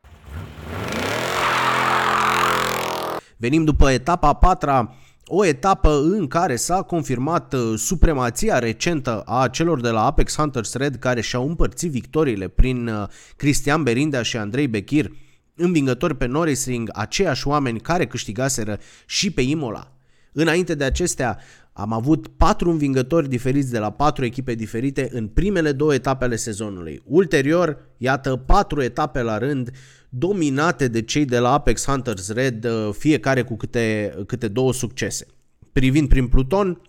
[3.37, 4.95] Venim după etapa a patra
[5.27, 10.73] o etapă în care s-a confirmat uh, supremația recentă a celor de la Apex Hunters
[10.73, 15.11] Red care și-au împărțit victoriile prin uh, Cristian Berindea și Andrei Bechir,
[15.55, 19.91] învingători pe Norris Ring, aceiași oameni care câștigaseră și pe Imola.
[20.31, 21.39] Înainte de acestea,
[21.73, 26.35] am avut patru învingători diferiți de la patru echipe diferite în primele două etape ale
[26.35, 27.01] sezonului.
[27.05, 29.71] Ulterior, iată, patru etape la rând
[30.17, 35.25] dominate de cei de la Apex Hunters Red, uh, fiecare cu câte, câte două succese.
[35.71, 36.81] Privind prin Pluton,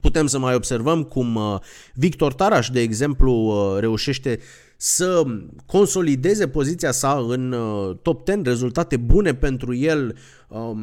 [0.00, 1.56] putem să mai observăm cum uh,
[1.94, 4.38] Victor Taraș, de exemplu, uh, reușește
[4.76, 5.22] să
[5.66, 7.54] consolideze poziția sa în
[8.02, 10.16] top 10, rezultate bune pentru el
[10.48, 10.78] um,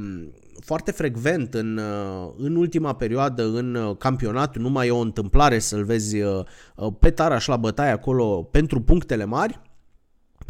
[0.59, 1.79] foarte frecvent în,
[2.37, 6.17] în ultima perioadă în campionat, nu mai e o întâmplare să-l vezi
[6.99, 9.59] pe Taraș la bătaie acolo pentru punctele mari.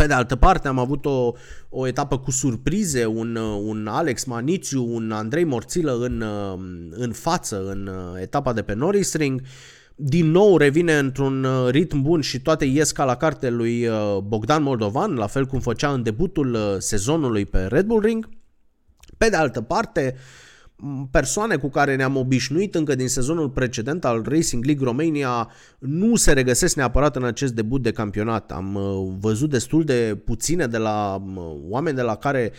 [0.01, 1.33] Pe de altă parte am avut o,
[1.69, 6.23] o etapă cu surprize, un, un Alex Manițiu, un Andrei Morțilă în,
[6.89, 7.89] în față în
[8.21, 9.41] etapa de pe Norris Ring.
[9.95, 14.63] Din nou revine într-un ritm bun și toate ies ca la carte lui uh, Bogdan
[14.63, 18.29] Moldovan, la fel cum făcea în debutul uh, sezonului pe Red Bull Ring.
[19.17, 20.21] Pe de altă parte, uh,
[21.11, 26.33] persoane cu care ne-am obișnuit încă din sezonul precedent al Racing League Romania nu se
[26.33, 28.51] regăsesc neapărat în acest debut de campionat.
[28.51, 32.51] Am uh, văzut destul de puține de la uh, oameni de la care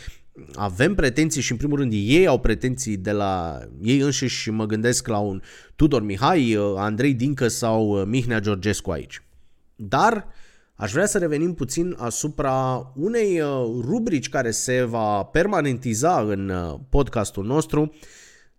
[0.54, 4.66] avem pretenții și în primul rând ei au pretenții de la ei înșiși și mă
[4.66, 5.42] gândesc la un
[5.76, 9.22] Tudor Mihai, uh, Andrei Dincă sau Mihnea Georgescu aici.
[9.76, 10.26] Dar
[10.82, 13.40] aș vrea să revenim puțin asupra unei
[13.80, 16.52] rubrici care se va permanentiza în
[16.88, 17.94] podcastul nostru.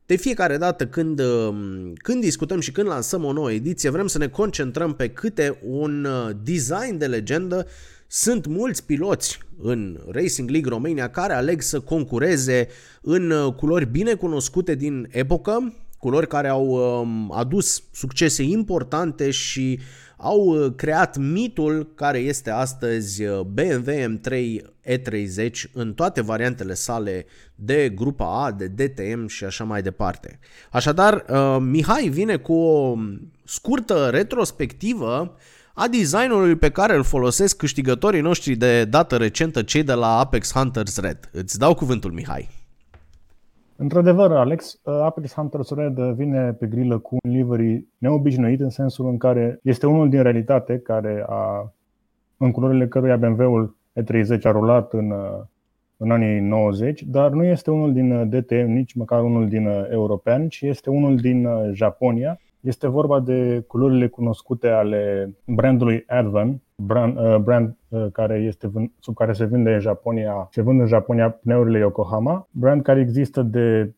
[0.05, 4.17] De fiecare dată când, um, când discutăm și când lansăm o nouă ediție, vrem să
[4.17, 7.67] ne concentrăm pe câte un uh, design de legendă.
[8.07, 12.67] Sunt mulți piloți în Racing League Romania care aleg să concureze
[13.01, 19.79] în uh, culori bine cunoscute din epocă, culori care au um, adus succese importante și
[20.23, 27.25] au uh, creat mitul care este astăzi uh, BMW M3 E30 în toate variantele sale
[27.55, 30.39] de grupa A, de DTM și așa mai departe.
[30.71, 32.95] Așadar, uh, Mihai vine cu o
[33.43, 35.35] scurtă retrospectivă
[35.73, 40.51] a designului pe care îl folosesc câștigătorii noștri de dată recentă, cei de la Apex
[40.51, 41.29] Hunters Red.
[41.31, 42.62] Îți dau cuvântul, Mihai.
[43.75, 49.07] Într-adevăr, Alex, uh, Apex Hunters Red vine pe grilă cu un livery neobișnuit în sensul
[49.07, 51.73] în care este unul din realitate care a,
[52.37, 55.41] în culorile căruia BMW-ul E30 a rulat în, uh,
[55.97, 60.47] în anii 90, dar nu este unul din uh, DTM, nici măcar unul din european,
[60.47, 67.37] ci este unul din Japonia, este vorba de culorile cunoscute ale brandului Advan, brand, uh,
[67.37, 71.77] brand uh, care este sub care se vinde în Japonia, se vând în Japonia pneurile
[71.77, 73.93] Yokohama, brand care există de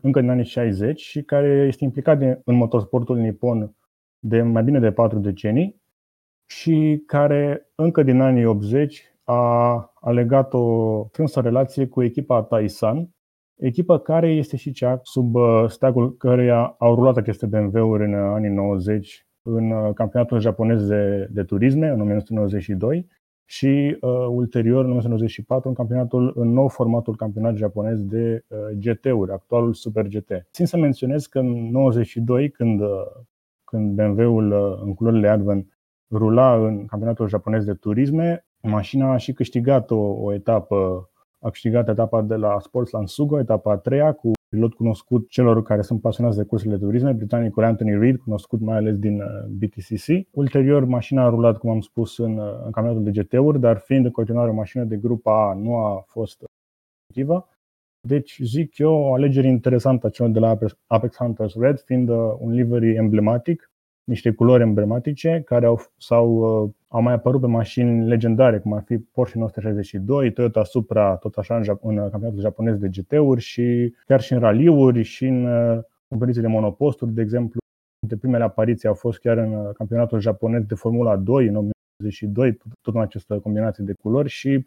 [0.00, 3.74] încă din anii 60 și care este implicat de, în motorsportul nipon
[4.18, 5.80] de mai bine de patru decenii
[6.46, 9.34] și care încă din anii 80 a,
[10.00, 13.08] a legat o strânsă relație cu echipa Taisan,
[13.56, 18.30] echipă care este și cea sub uh, steagul căreia au rulat aceste BMW-uri în uh,
[18.34, 23.08] anii 90 în uh, campionatul japonez de, de turisme în 1992
[23.44, 29.32] și uh, ulterior, în 1994, în campionatul, în nou formatul campionat japonez de uh, GT-uri,
[29.32, 30.30] actualul Super GT.
[30.52, 32.88] Țin să menționez că în 92, când, uh,
[33.64, 35.78] când BMW-ul uh, în culorile Advent
[36.10, 41.88] rula în campionatul japonez de turisme, mașina a și câștigat o, o etapă a câștigat
[41.88, 46.36] etapa de la Sportsland Sugo, etapa a treia, cu pilot cunoscut celor care sunt pasionați
[46.36, 50.28] de cursele de turisme, britanicul Anthony Reid, cunoscut mai ales din uh, BTCC.
[50.30, 54.04] Ulterior, mașina a rulat, cum am spus, în, uh, în campionatul de GT-uri, dar fiind
[54.04, 56.44] în continuare o mașină de grupa A, nu a fost
[57.08, 57.48] activă.
[58.08, 62.16] Deci, zic eu, o alegere interesantă a celor de la Apex Hunters Red, fiind uh,
[62.38, 63.69] un livery emblematic,
[64.04, 68.82] niște culori emblematice care au, sau, uh, au mai apărut pe mașini legendare, cum ar
[68.82, 74.20] fi Porsche 962, Toyota Supra, tot așa în, în campionatul japonez de GT-uri și chiar
[74.20, 77.58] și în raliuri și în uh, competiții de monoposturi, de exemplu.
[78.02, 82.58] Între primele apariții au fost chiar în uh, campionatul japonez de Formula 2 în 1982,
[82.80, 84.66] tot în această combinație de culori și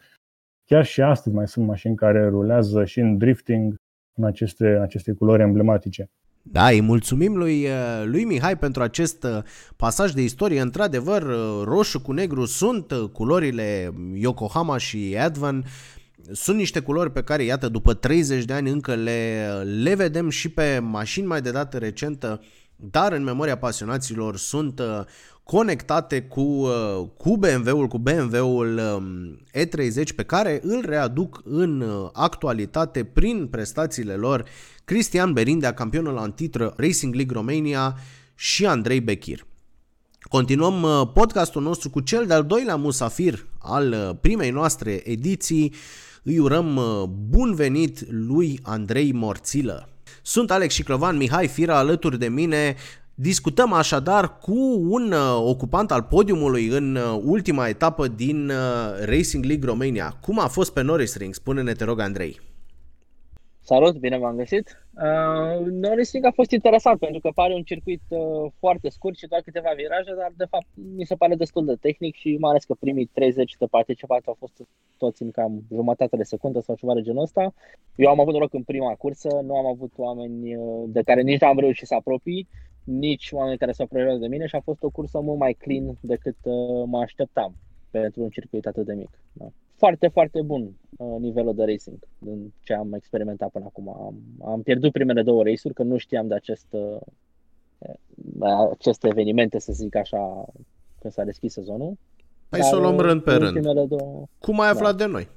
[0.66, 3.76] chiar și astăzi mai sunt mașini care rulează și în drifting
[4.14, 6.10] în aceste, în aceste culori emblematice.
[6.46, 9.38] Da, îi mulțumim lui, uh, lui Mihai pentru acest uh,
[9.76, 10.62] pasaj de istorie.
[10.62, 15.66] Într-adevăr, uh, roșu cu negru sunt culorile Yokohama și Advan.
[16.32, 19.48] Sunt niște culori pe care, iată, după 30 de ani încă le,
[19.82, 22.42] le vedem și pe mașini mai de dată recentă,
[22.76, 24.82] dar în memoria pasionaților sunt
[25.44, 26.68] conectate cu,
[27.18, 34.46] cu BMW-ul, cu BMW-ul um, E30 pe care îl readuc în actualitate prin prestațiile lor
[34.86, 37.96] Cristian Berindea, campionul în titră Racing League Romania
[38.36, 39.46] și Andrei Bechir.
[40.22, 45.74] Continuăm uh, podcastul nostru cu cel de-al doilea musafir al uh, primei noastre ediții.
[46.24, 49.90] Îi urăm uh, bun venit lui Andrei Morțilă.
[50.22, 52.76] Sunt Alex Ciclovan, Mihai Fira alături de mine.
[53.16, 58.52] Discutăm așadar cu un ocupant al podiumului în ultima etapă din
[59.06, 60.18] Racing League Romania.
[60.22, 61.34] Cum a fost pe Norris Ring?
[61.34, 62.53] Spune-ne, te rog, Andrei.
[63.66, 64.86] Salut, bine v-am găsit.
[64.96, 69.42] Uh, Norrising a fost interesant pentru că pare un circuit uh, foarte scurt și doar
[69.42, 72.74] câteva viraje, dar de fapt mi se pare destul de tehnic și mai ales că
[72.74, 74.62] primii 30 de participanți au fost
[74.98, 77.54] toți în cam jumătate de secundă sau ceva de genul ăsta.
[77.96, 81.40] Eu am avut noroc în prima cursă, nu am avut oameni uh, de care nici
[81.40, 82.48] n-am reușit să apropii,
[82.84, 85.98] nici oameni care s-au apropiat de mine și a fost o cursă mult mai clean
[86.02, 87.56] decât uh, mă așteptam
[87.92, 89.20] pentru un circuit atât de mic.
[89.34, 89.46] Da
[89.76, 93.90] foarte, foarte bun uh, nivelul de racing din ce am experimentat până acum.
[93.90, 94.16] Am,
[94.52, 97.00] am pierdut primele două race-uri, că nu știam de acest, uh,
[98.72, 100.46] aceste evenimente, să zic așa,
[101.00, 101.98] când s-a deschis sezonul.
[102.50, 103.88] Hai să o luăm rând pe rând.
[103.88, 104.26] Două...
[104.40, 105.06] Cum ai aflat da.
[105.06, 105.28] de noi?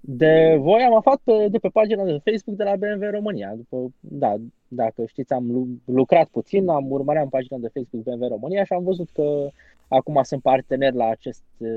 [0.00, 3.54] De voi am aflat pe, de pe pagina de Facebook de la BMW România.
[3.56, 4.34] După, da,
[4.68, 9.10] dacă știți, am lucrat puțin, am urmărit pagina de Facebook BMW România și am văzut
[9.12, 9.50] că
[9.92, 11.68] Acum sunt partener la acest uh,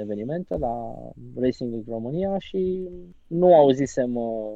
[0.00, 0.94] eveniment, la
[1.40, 2.88] Racing League România și
[3.26, 4.52] nu auzisem uh,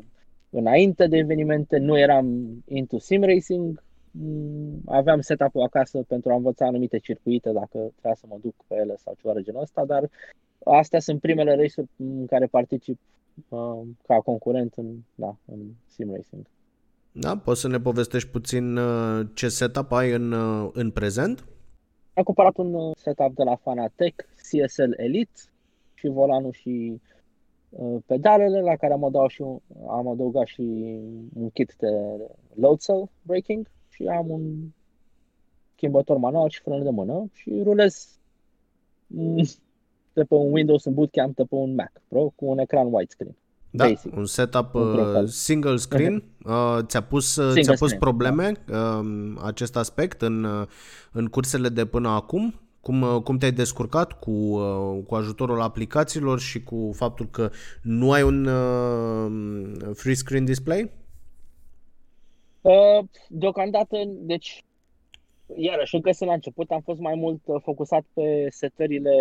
[0.51, 2.27] înainte de evenimente, nu eram
[2.67, 8.27] into sim racing, mm, aveam setup-ul acasă pentru a învăța anumite circuite dacă trebuia să
[8.29, 10.11] mă duc pe ele sau ceva de genul ăsta, dar
[10.65, 12.99] astea sunt primele race-uri în care particip
[13.49, 16.47] uh, ca concurent în, da, în sim racing.
[17.13, 21.45] Da, poți să ne povestești puțin uh, ce setup ai în, uh, în prezent?
[22.15, 25.41] Am cumpărat un uh, setup de la Fanatec, CSL Elite
[25.95, 27.01] și volanul și
[27.69, 30.63] uh, pedalele la care am adăugat și, un, am adăugat și
[31.35, 31.89] un kit de
[32.55, 34.43] load cell braking și am un
[35.75, 38.19] schimbător manual și frână de mână și rulez
[40.15, 42.93] mm, de pe un Windows în bootcamp de pe un Mac Pro cu un ecran
[42.93, 43.37] widescreen.
[43.71, 44.17] Da, basic.
[44.17, 46.23] un setup uh, single screen.
[46.45, 49.01] Uh, ți-a pus, uh, ți-a pus probleme uh,
[49.45, 50.67] acest aspect în, uh,
[51.13, 52.55] în cursele de până acum?
[52.81, 57.51] Cum, uh, cum te-ai descurcat cu, uh, cu ajutorul aplicațiilor și cu faptul că
[57.83, 60.91] nu ai un uh, free screen display?
[62.61, 64.65] Uh, deocamdată, deci,
[65.57, 69.13] iarăși, încă să la început am fost mai mult uh, focusat pe setările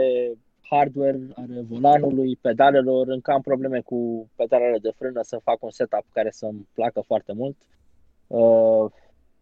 [0.70, 6.06] hardware ale volanului, pedalelor, încă am probleme cu pedalele de frână să fac un setup
[6.12, 7.58] care să-mi placă foarte mult.
[8.28, 8.92] Uh,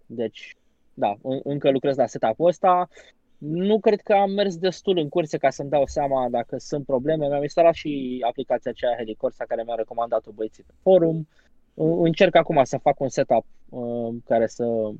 [0.06, 0.58] deci,
[0.94, 2.90] da, încă lucrez la setup-ul ăsta.
[3.38, 7.28] Nu cred că am mers destul în curse ca să-mi dau seama dacă sunt probleme.
[7.28, 11.28] Mi-am instalat și aplicația aceea Helicorsa care mi-a recomandat-o băieții pe forum.
[11.74, 14.92] Încerc acum să fac un setup uh, care să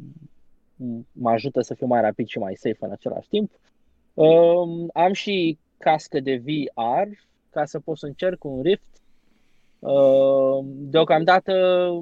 [1.12, 3.52] mă ajută să fiu mai rapid și mai safe în același timp.
[4.14, 7.08] Uh, am și cască de VR
[7.50, 9.02] ca să pot să încerc un Rift.
[9.80, 11.54] Uh, deocamdată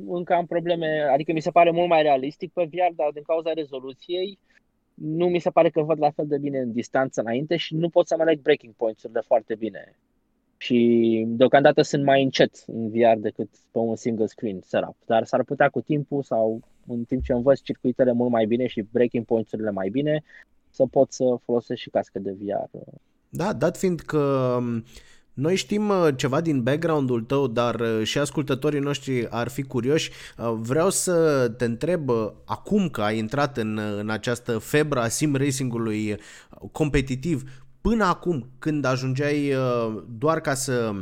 [0.08, 3.54] încă am probleme, adică mi se pare mult mai realistic pe VR, dar din cauza
[3.54, 4.40] rezoluției
[4.94, 7.90] nu mi se pare că văd la fel de bine în distanță înainte și nu
[7.90, 9.98] pot să mă leg breaking points-urile foarte bine.
[10.58, 14.96] Și deocamdată sunt mai încet în VR decât pe un single screen setup.
[15.06, 18.86] Dar s-ar putea cu timpul sau în timp ce învăț circuitele mult mai bine și
[18.92, 20.24] breaking points-urile mai bine,
[20.70, 22.78] să pot să folosesc și cască de VR
[23.36, 24.84] da, dat fiind că um,
[25.36, 30.12] noi știm uh, ceva din background-ul tău, dar uh, și ascultătorii noștri ar fi curioși.
[30.38, 32.10] Uh, vreau să te întreb,
[32.46, 36.18] acum că ai intrat în, în această febră a sim racing-ului
[36.72, 37.44] competitiv,
[37.82, 39.54] până acum, când ajungeai
[40.18, 40.94] doar ca să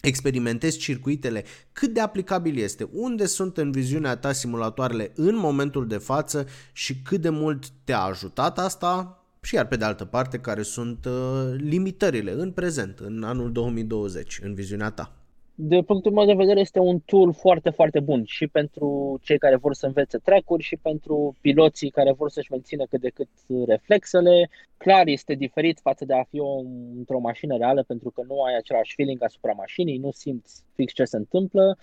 [0.00, 5.96] experimentezi circuitele, cât de aplicabil este, unde sunt în viziunea ta simulatoarele în momentul de
[5.96, 10.62] față și cât de mult te-a ajutat asta și iar pe de altă parte care
[10.62, 15.12] sunt uh, limitările în prezent, în anul 2020, în viziunea ta?
[15.54, 19.56] De punctul meu de vedere este un tool foarte, foarte bun și pentru cei care
[19.56, 23.28] vor să învețe track și pentru piloții care vor să-și mențină cât de cât
[23.66, 24.50] reflexele.
[24.76, 26.58] Clar, este diferit față de a fi o,
[26.96, 31.04] într-o mașină reală pentru că nu ai același feeling asupra mașinii, nu simți fix ce
[31.04, 31.78] se întâmplă,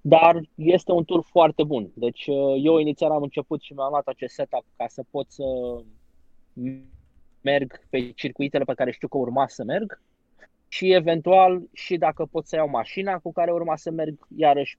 [0.00, 1.90] dar este un tool foarte bun.
[1.94, 2.26] Deci
[2.62, 5.44] eu inițial am început și mi-am luat acest setup ca să pot să
[7.40, 10.00] merg pe circuitele pe care știu că urma să merg
[10.68, 14.78] și eventual și dacă pot să iau mașina cu care urma să merg, iarăși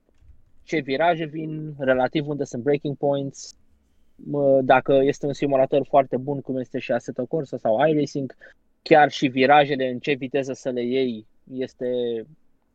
[0.62, 3.56] ce viraje vin, relativ unde sunt breaking points,
[4.62, 8.36] dacă este un simulator foarte bun cum este și Assetto Corsa sau iRacing,
[8.82, 11.86] chiar și virajele în ce viteză să le iei este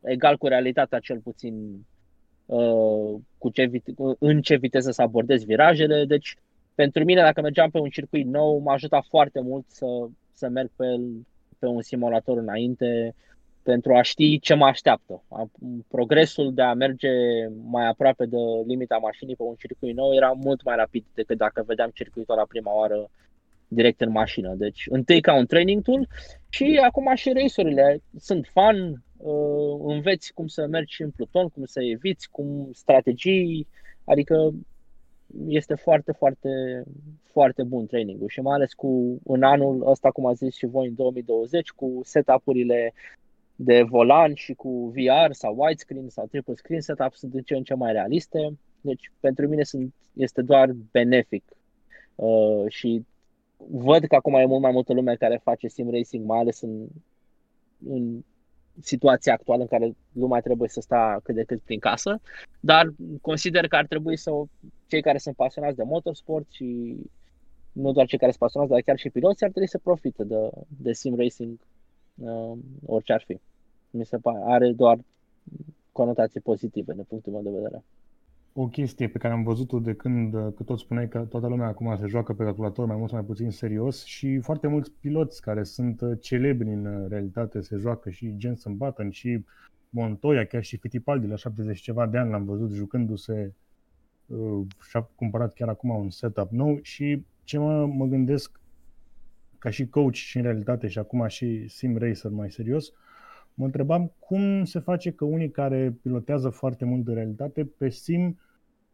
[0.00, 1.86] egal cu realitatea cel puțin
[2.46, 3.70] uh, cu ce,
[4.18, 6.04] în ce viteză să abordezi virajele.
[6.04, 6.36] Deci
[6.74, 9.86] pentru mine, dacă mergeam pe un circuit nou, m-a ajutat foarte mult să,
[10.32, 11.26] să merg pe el
[11.58, 13.14] pe un simulator înainte
[13.62, 15.22] pentru a ști ce mă așteaptă.
[15.88, 17.08] Progresul de a merge
[17.64, 21.62] mai aproape de limita mașinii pe un circuit nou era mult mai rapid decât dacă
[21.66, 23.10] vedeam circuitul la prima oară
[23.68, 24.54] direct în mașină.
[24.54, 26.08] Deci, întâi ca un training tool
[26.48, 31.82] și acum și racerile sunt fun, uh, înveți cum să mergi în pluton, cum să
[31.82, 33.66] eviți, cum strategii,
[34.04, 34.52] adică
[35.46, 36.82] este foarte, foarte,
[37.22, 40.86] foarte bun trainingul și mai ales cu în anul ăsta, cum a zis și voi,
[40.86, 42.92] în 2020, cu setup-urile
[43.56, 47.62] de volan și cu VR sau widescreen sau triple screen setup sunt din ce în
[47.62, 48.58] ce mai realiste.
[48.80, 51.44] Deci pentru mine sunt, este doar benefic
[52.14, 53.04] uh, și
[53.70, 56.86] văd că acum e mult mai multă lume care face sim racing, mai ales în,
[57.88, 58.22] în
[58.80, 62.20] situația actuală în care lumea trebuie să stea cât de cât prin casă,
[62.60, 64.30] dar consider că ar trebui să
[64.86, 66.96] cei care sunt pasionați de motorsport și
[67.72, 70.50] nu doar cei care sunt pasionați, dar chiar și piloții ar trebui să profite de,
[70.68, 71.58] de sim racing
[72.14, 73.40] uh, orice ar fi.
[73.90, 74.98] Mi se pare, are doar
[75.92, 77.82] conotații pozitive din punctul meu de vedere
[78.54, 81.96] o chestie pe care am văzut-o de când că tot spuneai că toată lumea acum
[82.00, 85.62] se joacă pe calculator mai mult sau mai puțin serios și foarte mulți piloți care
[85.62, 89.44] sunt uh, celebri în uh, realitate se joacă și Jenson Button și
[89.90, 93.54] Montoya, chiar și Fittipaldi la 70 ceva de ani l-am văzut jucându-se
[94.26, 98.60] uh, și-a cumpărat chiar acum un setup nou și ce mă, mă gândesc
[99.58, 102.94] ca și coach și în realitate și acum și sim racer mai serios, uh,
[103.54, 108.38] mă întrebam cum se face că unii care pilotează foarte mult în realitate pe sim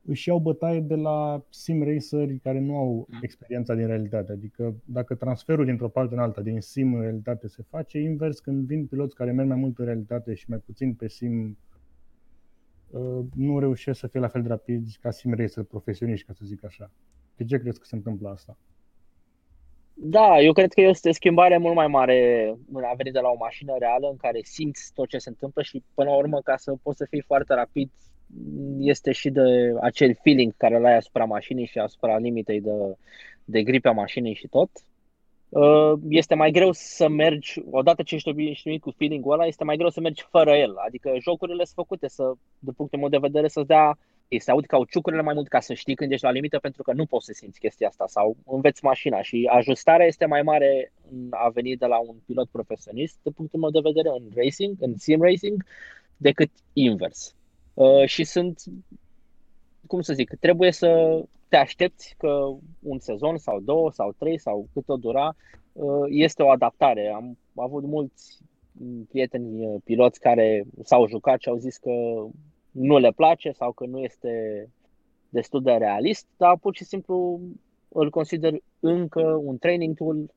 [0.08, 3.18] își iau bătaie de la sim raceri care nu au mm.
[3.22, 4.32] experiența din realitate.
[4.32, 8.66] Adică dacă transferul dintr-o parte în alta, din sim în realitate se face, invers când
[8.66, 11.58] vin piloți care merg mai mult în realitate și mai puțin pe sim,
[12.90, 16.42] uh, nu reușesc să fie la fel de rapizi ca sim racer profesioniști, ca să
[16.44, 16.90] zic așa.
[17.36, 18.56] De ce crezi că se întâmplă asta?
[20.00, 23.28] Da, eu cred că este o schimbare mult mai mare în a veni de la
[23.28, 26.56] o mașină reală în care simți tot ce se întâmplă și până la urmă ca
[26.56, 27.90] să poți să fii foarte rapid
[28.78, 32.96] este și de acel feeling care îl ai asupra mașinii și asupra limitei de,
[33.44, 34.70] de gripe a mașinii și tot.
[35.48, 39.76] Uh, este mai greu să mergi, odată ce ești obișnuit cu feeling-ul ăla, este mai
[39.76, 40.74] greu să mergi fără el.
[40.86, 43.98] Adică jocurile sunt făcute să, de punctul meu de vedere, să-ți dea
[44.36, 47.06] se aud cauciucurile mai mult ca să știi când ești la limită pentru că nu
[47.06, 51.48] poți să simți chestia asta sau înveți mașina și ajustarea este mai mare în a
[51.48, 55.22] veni de la un pilot profesionist de punctul meu de vedere în racing, în sim
[55.22, 55.64] racing,
[56.16, 57.34] decât invers.
[57.74, 58.62] Uh, și sunt,
[59.86, 64.68] cum să zic, trebuie să te aștepți că un sezon sau două sau trei sau
[64.72, 65.36] cât o dura
[65.72, 67.12] uh, este o adaptare.
[67.14, 68.38] Am avut mulți
[69.08, 71.90] prieteni uh, piloți care s-au jucat și au zis că
[72.70, 74.64] nu le place sau că nu este
[75.28, 77.40] destul de realist, dar pur și simplu
[77.88, 80.30] îl consider încă un training tool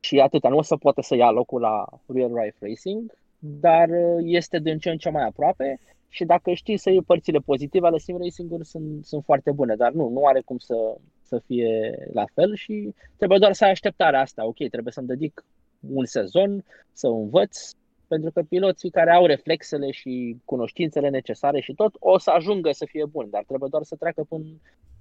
[0.00, 0.48] și atâta.
[0.48, 3.88] Nu o să poată să ia locul la real life racing, dar
[4.20, 7.98] este din ce în ce mai aproape și dacă știi să iei părțile pozitive ale
[7.98, 12.24] sim racing-uri sunt, sunt foarte bune, dar nu, nu are cum să, să fie la
[12.34, 14.46] fel și trebuie doar să ai așteptarea asta.
[14.46, 15.44] Ok, trebuie să-mi dedic
[15.80, 17.70] un sezon, să învăț,
[18.14, 22.84] pentru că piloții care au reflexele și cunoștințele necesare și tot o să ajungă să
[22.88, 24.44] fie buni, dar trebuie doar să treacă până,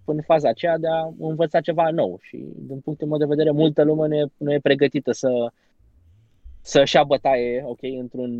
[0.06, 3.84] până faza aceea de a învăța ceva nou și din punctul meu de vedere multă
[3.84, 5.52] lume nu e, nu e pregătită să
[6.66, 8.32] să-și ia bătaie, ok, într-un,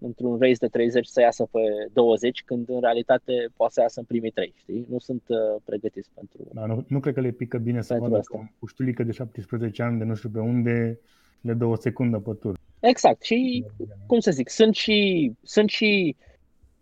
[0.00, 1.60] într-un race de 30 să iasă pe
[1.92, 4.86] 20, când în realitate poate să iasă în primii 3, știi?
[4.88, 8.20] Nu sunt uh, pregătiți pentru da, nu, nu cred că le pică bine să vadă
[8.24, 10.98] că un puștulică de 17 ani de nu știu pe unde
[11.40, 12.58] le dă o secundă pe tur.
[12.88, 13.22] Exact.
[13.22, 13.64] Și,
[14.06, 16.16] cum să zic, sunt și, sunt și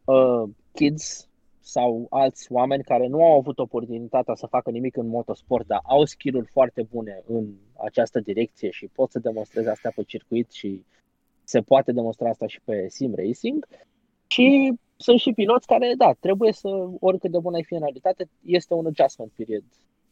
[0.05, 0.43] uh,
[0.73, 1.29] kids
[1.61, 6.05] sau alți oameni care nu au avut oportunitatea să facă nimic în motosport, dar au
[6.05, 7.47] skill foarte bune în
[7.85, 10.85] această direcție și pot să demonstreze asta pe circuit și
[11.45, 13.67] se poate demonstra asta și pe sim racing.
[14.27, 16.69] Și sunt și piloți care, da, trebuie să,
[17.01, 19.65] oricât de bună ai fi în realitate, este un adjustment period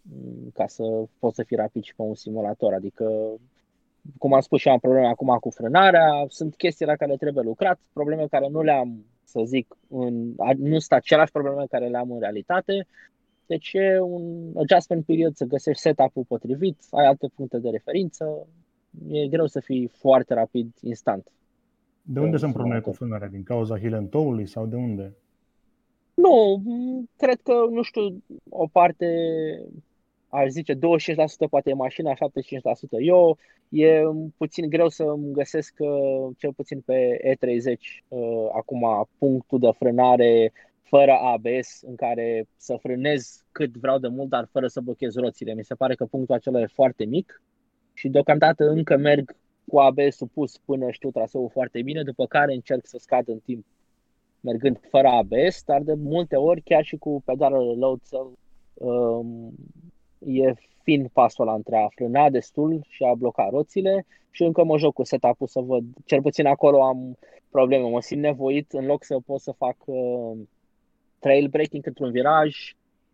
[0.02, 2.72] mm, ca să poți să fii rapid și pe un simulator.
[2.72, 3.34] Adică,
[4.18, 7.80] cum am spus și am probleme acum cu frânarea, sunt chestii la care trebuie lucrat,
[7.92, 12.20] probleme care nu le-am, să zic, în, nu sunt aceleași probleme care le am în
[12.20, 12.86] realitate.
[13.46, 18.46] Deci e un adjustment period să găsești setup-ul potrivit, ai alte puncte de referință,
[19.08, 21.26] e greu să fii foarte rapid instant.
[22.02, 23.28] De unde sunt probleme cu frânarea?
[23.28, 25.14] Din cauza heel ului sau de unde?
[26.14, 26.62] Nu,
[27.16, 29.06] cred că, nu știu, o parte,
[30.32, 30.78] aș zice 25%
[31.50, 32.16] poate e mașina, 75%
[32.98, 33.38] eu.
[33.68, 34.02] E
[34.36, 40.52] puțin greu să îmi găsesc, uh, cel puțin pe E30, uh, acum punctul de frânare
[40.82, 45.54] fără ABS în care să frânez cât vreau de mult, dar fără să blochez roțile.
[45.54, 47.42] Mi se pare că punctul acela e foarte mic
[47.92, 52.86] și deocamdată încă merg cu ABS supus până știu traseul foarte bine, după care încerc
[52.86, 53.64] să scad în timp
[54.40, 58.00] mergând fără ABS, dar de multe ori chiar și cu pedalele load
[58.74, 59.54] um,
[60.26, 64.78] e fin pasul ăla între a frâna destul și a bloca roțile și încă mă
[64.78, 67.18] joc cu setup-ul să văd, cel puțin acolo am
[67.50, 70.38] probleme, mă simt nevoit în loc să pot să fac uh,
[71.18, 72.56] trail breaking într-un viraj,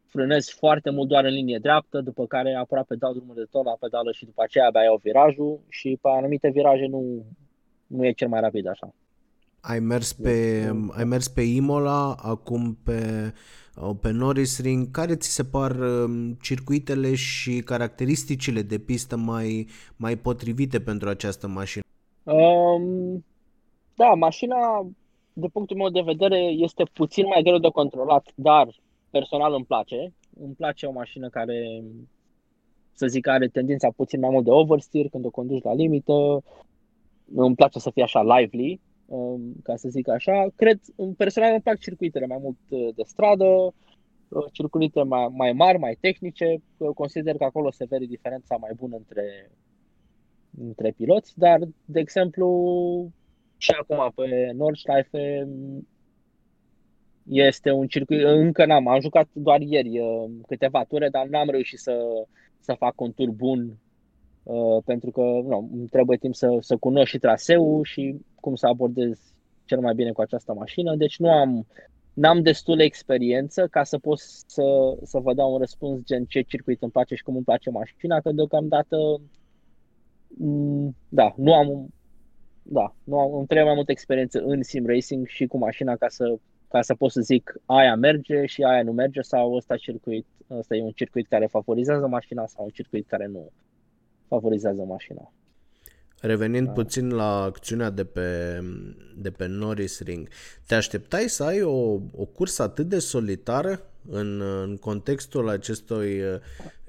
[0.06, 3.76] frânez foarte mult doar în linie dreaptă, după care aproape dau drumul de tot la
[3.80, 7.24] pedală și după aceea abia iau virajul și pe anumite viraje nu,
[7.86, 8.94] nu e cel mai rapid așa.
[9.60, 13.32] Ai mers pe, ai mers pe Imola, acum pe,
[14.00, 14.90] pe Norris Ring.
[14.90, 19.66] Care ți se par um, circuitele și caracteristicile de pistă mai,
[19.96, 21.82] mai potrivite pentru această mașină?
[22.22, 23.24] Um,
[23.94, 24.86] da, mașina,
[25.32, 28.68] de punctul meu de vedere, este puțin mai greu de controlat, dar
[29.10, 30.12] personal îmi place.
[30.40, 31.84] Îmi place o mașină care,
[32.92, 36.42] să zic, are tendința puțin mai mult de oversteer când o conduci la limită.
[37.34, 38.87] Îmi place să fie așa lively, um,
[39.62, 40.46] ca să zic așa.
[40.56, 40.80] Cred,
[41.16, 43.44] personal îmi plac circuitele mai mult uh, de stradă,
[44.28, 46.62] uh, circuite mai, mai mari, mai tehnice.
[46.78, 49.50] Eu consider că acolo se vede diferența mai bună între,
[50.58, 53.12] între piloți, dar, de exemplu,
[53.56, 55.48] și acum pe Nordschleife
[57.22, 61.78] este un circuit, încă n-am, am jucat doar ieri uh, câteva ture, dar n-am reușit
[61.78, 62.26] să,
[62.58, 63.87] să fac un tur bun uh,
[64.84, 69.20] pentru că nu, îmi trebuie timp să, să cunosc și traseul și cum să abordez
[69.64, 70.96] cel mai bine cu această mașină.
[70.96, 71.66] Deci nu am,
[72.12, 76.82] n-am destul experiență ca să pot să, să vă dau un răspuns gen ce circuit
[76.82, 78.96] îmi place și cum îmi place mașina, că deocamdată
[80.28, 81.88] mm, da, nu am
[82.62, 86.08] da, nu am, îmi trebuie mai multă experiență în sim racing și cu mașina ca
[86.08, 86.38] să
[86.68, 90.76] ca să pot să zic aia merge și aia nu merge sau ăsta circuit, ăsta
[90.76, 93.50] e un circuit care favorizează mașina sau un circuit care nu
[94.28, 95.32] favorizează mașina.
[96.20, 96.72] Revenind da.
[96.72, 98.60] puțin la acțiunea de pe,
[99.16, 100.28] de pe Norris Ring,
[100.66, 106.40] te așteptai să ai o, o cursă atât de solitară în, în contextul acestui uh,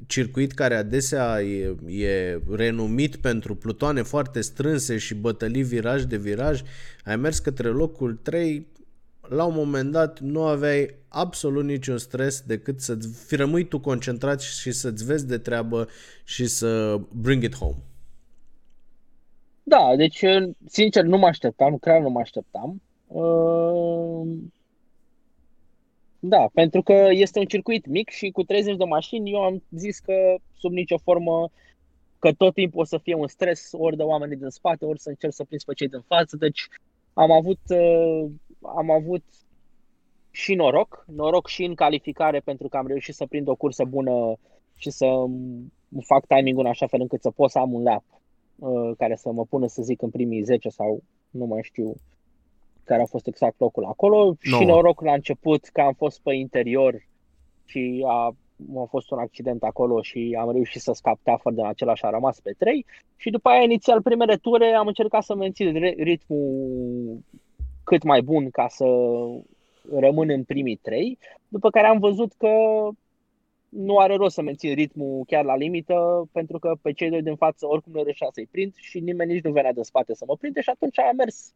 [0.07, 6.61] circuit care adesea e, e renumit pentru plutoane foarte strânse și bătălii viraj de viraj,
[7.05, 8.67] ai mers către locul 3
[9.29, 14.41] la un moment dat nu aveai absolut niciun stres decât să fi rămâi tu concentrat
[14.41, 15.87] și să-ți vezi de treabă
[16.23, 17.75] și să bring it home.
[19.63, 20.23] Da, deci
[20.65, 22.81] sincer nu mă așteptam, chiar nu mă așteptam.
[23.07, 24.53] Ehm,
[26.19, 29.99] da, pentru că este un circuit mic și cu 30 de mașini eu am zis
[29.99, 31.49] că sub nicio formă
[32.19, 35.09] că tot timpul o să fie un stres ori de oamenii din spate, ori să
[35.09, 36.35] încerc să prins pe cei din față.
[36.35, 36.67] Deci
[37.13, 37.59] am avut
[38.61, 39.23] am avut
[40.31, 44.37] și noroc, noroc și în calificare pentru că am reușit să prind o cursă bună
[44.77, 45.25] și să
[46.05, 48.03] fac timingul în așa fel încât să pot să am un lap
[48.55, 51.95] uh, care să mă pună, să zic, în primii 10 sau nu mai știu
[52.83, 54.25] care a fost exact locul acolo.
[54.25, 54.57] No.
[54.57, 57.07] Și noroc la început că am fost pe interior
[57.65, 58.35] și a,
[58.77, 62.09] a fost un accident acolo și am reușit să scap Tafford de la același, a
[62.09, 62.85] rămas pe 3.
[63.15, 67.19] Și după aia, inițial, primele ture, am încercat să mențin ritmul
[67.89, 68.85] cât mai bun ca să
[69.91, 71.17] rămân în primii trei,
[71.47, 72.49] după care am văzut că
[73.69, 77.35] nu are rost să mențin ritmul chiar la limită, pentru că pe cei doi din
[77.35, 80.35] față oricum nu reușea să-i prind și nimeni nici nu venea de spate să mă
[80.35, 81.53] prinde și atunci am mers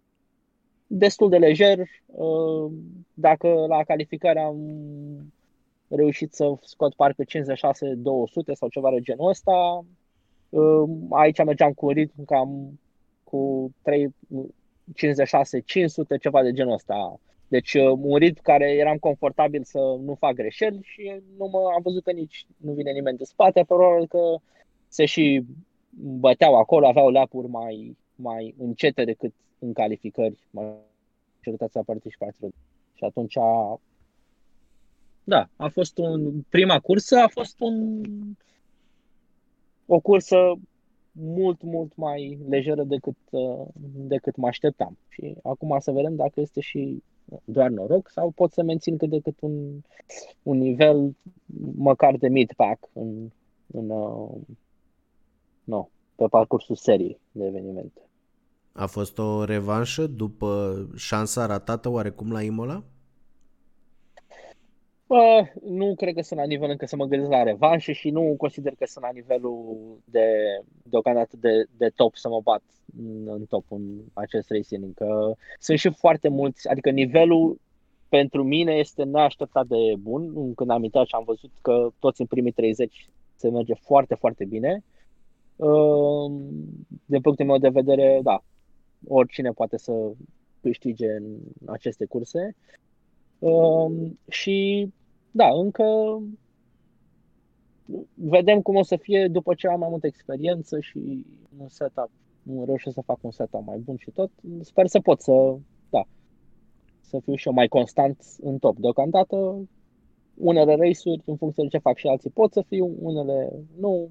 [0.87, 1.79] destul de lejer.
[2.05, 2.71] Uh,
[3.13, 4.57] dacă la calificare am
[5.87, 7.27] reușit să scot parcă 56-200
[8.53, 9.85] sau ceva de genul ăsta,
[10.49, 12.79] uh, aici mergeam cu un ritm cam
[13.23, 14.13] cu 3,
[14.95, 20.33] 56, 500, ceva de genul ăsta Deci un ritm care eram confortabil să nu fac
[20.33, 24.35] greșeli și nu mă, am văzut că nici nu vine nimeni de spate, probabil că
[24.87, 25.43] se și
[25.99, 32.51] băteau acolo, aveau leapuri mai, mai încete decât în calificări majoritatea participanților.
[32.93, 33.79] Și atunci, a,
[35.23, 38.01] da, a fost un, prima cursă a fost un,
[39.85, 40.53] o cursă
[41.13, 43.15] mult, mult mai lejeră decât,
[43.93, 44.97] decât mă așteptam.
[45.09, 47.03] Și acum să vedem dacă este și
[47.43, 49.81] doar noroc sau pot să mențin cât de cât un,
[50.43, 51.15] un nivel
[51.75, 53.29] măcar de mid-pack în,
[53.67, 54.31] în, uh,
[55.63, 58.01] no, pe parcursul seriei de evenimente.
[58.71, 62.83] A fost o revanșă după șansa ratată oarecum la Imola?
[65.07, 68.33] Bă, nu cred că sunt la nivel încă să mă gândesc la revanșă și nu
[68.37, 70.27] consider că sunt la nivelul de
[70.83, 72.61] deocamdată de, de top să mă bat
[72.97, 73.81] în, în top în
[74.13, 74.93] acest racing.
[74.93, 77.59] Că sunt și foarte mulți, adică nivelul
[78.09, 80.53] pentru mine este neașteptat de bun.
[80.53, 84.45] Când am intrat și am văzut că toți în primii 30 se merge foarte, foarte
[84.45, 84.83] bine.
[87.05, 88.43] Din punctul meu de vedere, da,
[89.07, 90.11] oricine poate să
[90.61, 92.55] câștige în aceste curse.
[94.29, 94.89] Și
[95.31, 95.83] da, încă
[98.13, 101.25] vedem cum o să fie după ce am mai multă experiență și
[101.57, 102.09] un setup,
[102.43, 104.31] nu reușesc să fac un setup mai bun și tot.
[104.61, 105.55] Sper să pot să,
[105.89, 106.07] da,
[107.01, 108.77] să fiu și eu mai constant în top.
[108.77, 109.67] Deocamdată,
[110.33, 114.09] unele race-uri, în funcție de ce fac și alții, pot să fiu, unele nu.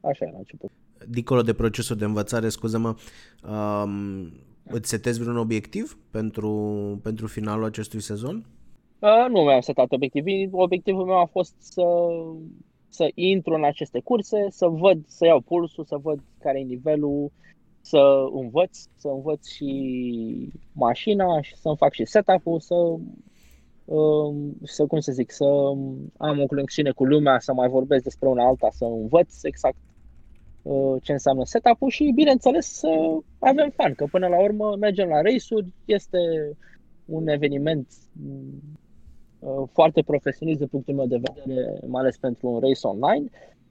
[0.00, 0.70] Așa e la început.
[1.08, 2.94] Dincolo de procesul de învățare, scuză-mă,
[3.48, 4.32] um,
[4.64, 6.50] îți setezi vreun obiectiv pentru,
[7.02, 8.46] pentru finalul acestui sezon?
[9.00, 10.52] Uh, nu mi-am setat obiectiv.
[10.52, 11.82] Obiectivul meu a fost să,
[12.88, 17.32] să intru în aceste curse, să văd, să iau pulsul, să văd care e nivelul,
[17.80, 22.74] să învăț, să învăț și mașina și să-mi fac și setup-ul, să,
[23.84, 25.44] um, să, cum să zic, să
[26.16, 29.78] am o conexiune cu lumea, să mai vorbesc despre una alta, să învăț exact
[30.62, 32.88] uh, ce înseamnă setup-ul și, bineînțeles, să
[33.38, 36.18] avem fan, că până la urmă mergem la race-uri, este
[37.04, 37.86] un eveniment
[38.24, 38.87] Uh,
[39.72, 43.28] foarte profesionist din punctul meu de vedere, mai ales pentru un race online.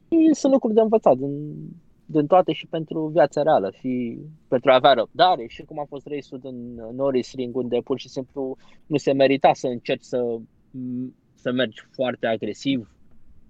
[0.10, 1.56] Și sunt lucruri de învățat din,
[2.06, 6.08] din toate și pentru viața reală și pentru a avea răbdare și cum a fost
[6.08, 10.38] race-ul din Norris Ring unde pur și simplu nu se merita să încerci să,
[11.34, 12.92] să mergi foarte agresiv.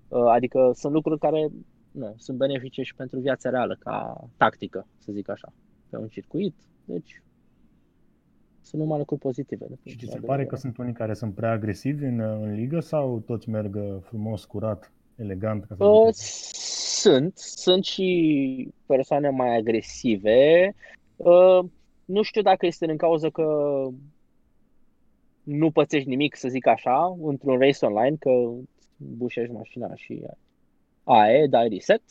[0.08, 1.50] Uh, adică sunt lucruri care
[1.92, 5.54] nu, sunt benefice și pentru viața reală ca tactică, să zic așa,
[5.90, 6.56] pe un circuit.
[6.86, 7.22] Deci
[8.68, 9.66] sunt numai lucruri pozitive.
[9.84, 13.20] Și ți se pare că sunt unii care sunt prea agresivi în, în ligă sau
[13.26, 15.66] toți merg uh, frumos, curat, elegant?
[15.66, 20.74] Ca să uh, sunt, sunt și persoane mai agresive.
[21.16, 21.60] Uh,
[22.06, 23.46] nu știu dacă este în cauza că
[25.44, 28.30] nu pățești nimic, să zic așa, într-un race online, că
[28.98, 30.24] bușești mașina și
[31.04, 32.02] aia dai reset.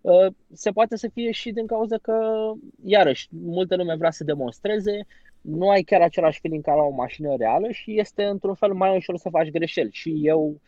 [0.00, 2.52] Uh, se poate să fie și din cauza că,
[2.84, 5.06] iarăși, multă lume vrea să demonstreze,
[5.40, 8.96] nu ai chiar același feeling ca la o mașină reală și este într-un fel mai
[8.96, 9.90] ușor să faci greșeli.
[9.92, 10.60] Și eu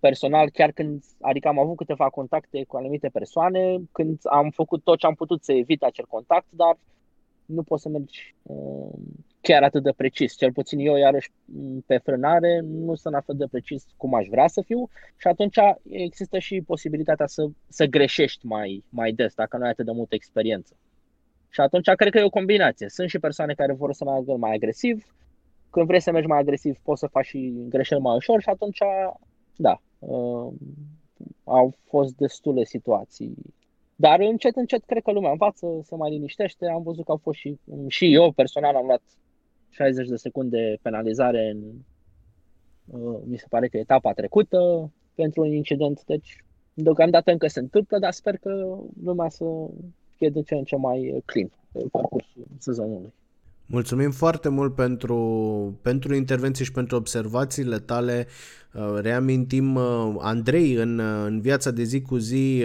[0.00, 4.98] personal, chiar când, adică am avut câteva contacte cu anumite persoane, când am făcut tot
[4.98, 6.78] ce am putut să evit acel contact, dar
[7.44, 8.98] nu poți să mergi uh,
[9.40, 10.36] chiar atât de precis.
[10.36, 11.30] Cel puțin eu, iarăși,
[11.86, 15.56] pe frânare, nu sunt atât de precis cum aș vrea să fiu și atunci
[15.88, 20.14] există și posibilitatea să, să greșești mai, mai des, dacă nu ai atât de multă
[20.14, 20.76] experiență.
[21.50, 22.88] Și atunci cred că e o combinație.
[22.88, 25.14] Sunt și persoane care vor să meargă mai agresiv.
[25.70, 28.78] Când vrei să mergi mai agresiv, poți să faci și greșeli mai ușor și atunci,
[29.56, 30.52] da, uh,
[31.44, 33.34] au fost destule situații.
[33.96, 36.66] Dar încet, încet, cred că lumea învață, se mai liniștește.
[36.66, 39.02] Am văzut că au fost și, și eu personal am luat
[39.68, 41.62] 60 de secunde penalizare în,
[43.00, 46.04] uh, mi se pare că etapa trecută pentru un incident.
[46.04, 46.44] Deci,
[46.74, 49.44] deocamdată încă se întâmplă, dar sper că lumea să
[50.20, 53.12] fie de ce în ce mai clean pe parcursul sezonului.
[53.72, 55.18] Mulțumim foarte mult pentru,
[55.82, 58.26] pentru intervenții și pentru observațiile tale.
[58.74, 62.64] Uh, reamintim, uh, Andrei în, uh, în viața de zi cu zi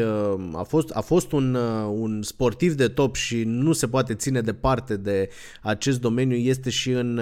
[0.53, 1.55] a fost, a fost un,
[1.89, 5.29] un sportiv de top și nu se poate ține departe de
[5.61, 6.35] acest domeniu.
[6.35, 7.21] Este și în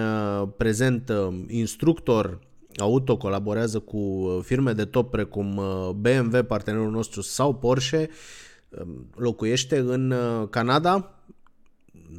[0.58, 1.12] prezent
[1.48, 2.40] instructor
[2.76, 5.62] auto, colaborează cu firme de top precum
[5.96, 8.10] BMW, partenerul nostru, sau Porsche
[9.16, 11.18] locuiește în uh, Canada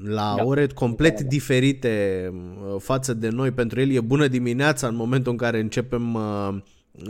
[0.05, 0.44] la da.
[0.44, 3.50] ore complet diferite uh, față de noi.
[3.50, 6.57] Pentru el e bună dimineața în momentul în care începem uh,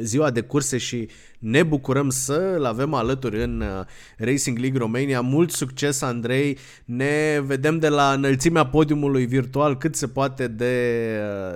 [0.01, 1.09] ziua de curse și
[1.45, 3.85] ne bucurăm să-l avem alături în uh,
[4.19, 5.21] Racing League Romania.
[5.21, 6.59] Mult succes, Andrei!
[6.85, 11.07] Ne vedem de la înălțimea podiumului virtual cât se poate de,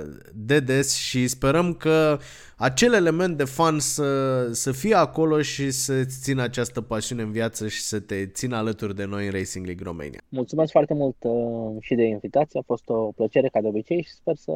[0.01, 2.19] uh, de des și sperăm că
[2.57, 7.69] acel element de fan să, să fie acolo și să țină această pasiune în viață
[7.69, 10.21] și să te țină alături de noi în Racing League Romania.
[10.29, 14.11] Mulțumesc foarte mult uh, și de invitație, a fost o plăcere ca de obicei și
[14.11, 14.53] sper să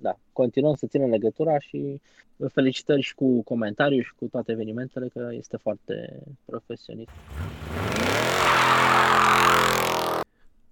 [0.00, 2.00] da, continuăm să ținem legătura și
[2.52, 7.10] felicitări și cu comentariu și cu toate evenimentele, că este foarte profesionist.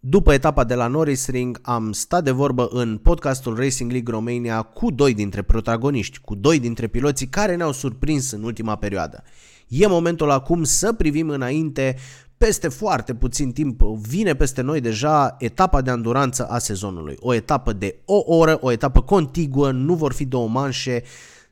[0.00, 4.62] După etapa de la Norris Ring am stat de vorbă în podcastul Racing League Romania
[4.62, 9.22] cu doi dintre protagoniști, cu doi dintre piloții care ne-au surprins în ultima perioadă.
[9.68, 11.96] E momentul acum să privim înainte,
[12.38, 17.16] peste foarte puțin timp vine peste noi deja etapa de anduranță a sezonului.
[17.18, 21.02] O etapă de o oră, o etapă contiguă, nu vor fi două manșe,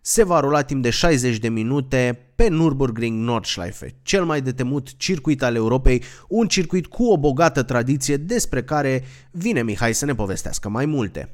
[0.04, 4.96] se va rula timp de 60 de minute pe Nürburgring Nordschleife, cel mai de temut
[4.96, 9.00] circuit al Europei, un circuit cu o bogată tradiție despre care
[9.30, 11.28] vine Mihai să ne povestească mai multe.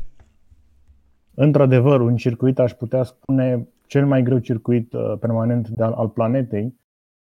[1.35, 6.09] Într-adevăr, un circuit aș putea spune cel mai greu circuit uh, permanent de al, al
[6.09, 6.75] planetei,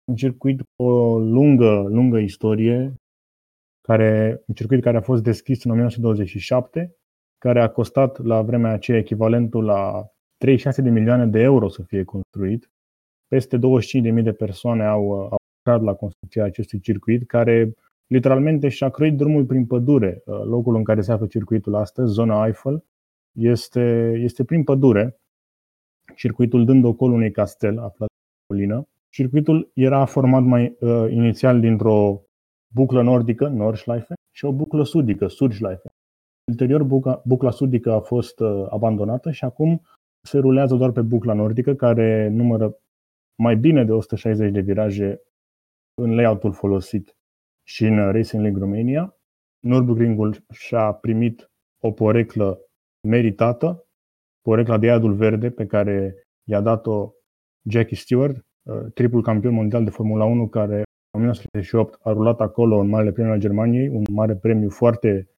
[0.04, 2.94] un circuit cu o lungă, lungă istorie,
[3.80, 6.96] care, un circuit care a fost deschis în 1927,
[7.38, 10.06] care a costat la vremea aceea echivalentul la
[10.42, 12.70] 36 de milioane de euro să fie construit.
[13.28, 17.74] Peste 25.000 de persoane au, au lucrat la construcția acestui circuit, care
[18.06, 20.22] literalmente și-a croit drumul prin pădure.
[20.24, 22.84] Uh, locul în care se află circuitul astăzi, zona Eiffel,
[23.38, 25.16] este, este prin pădure,
[26.16, 28.86] circuitul dând ocol unui castel aflat în colină.
[29.08, 32.22] Circuitul era format mai uh, inițial dintr-o
[32.74, 35.90] buclă nordică, Nordschleife, și o buclă sudică, Südschleife.
[36.50, 39.82] Ulterior, bucla, bucla sudică a fost uh, abandonată și acum
[40.22, 42.76] se rulează doar pe bucla nordică, care numără
[43.42, 45.22] mai bine de 160 de viraje
[46.02, 47.16] în layoutul folosit
[47.68, 49.16] și în Racing League Romania.
[49.66, 51.50] Nürburgringul și-a primit
[51.82, 52.60] o poreclă
[53.08, 53.86] meritată,
[54.40, 57.12] porecla de iadul verde pe care i-a dat-o
[57.68, 60.76] Jackie Stewart, uh, triplul campion mondial de Formula 1, care
[61.14, 65.31] în 1968 a rulat acolo în Marele Premiu al Germaniei, un mare premiu foarte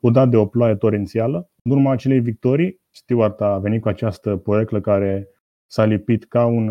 [0.00, 1.50] udat de o ploaie torențială.
[1.62, 5.28] În urma acelei victorii, Stewart a venit cu această poreclă care
[5.70, 6.66] s-a lipit ca un,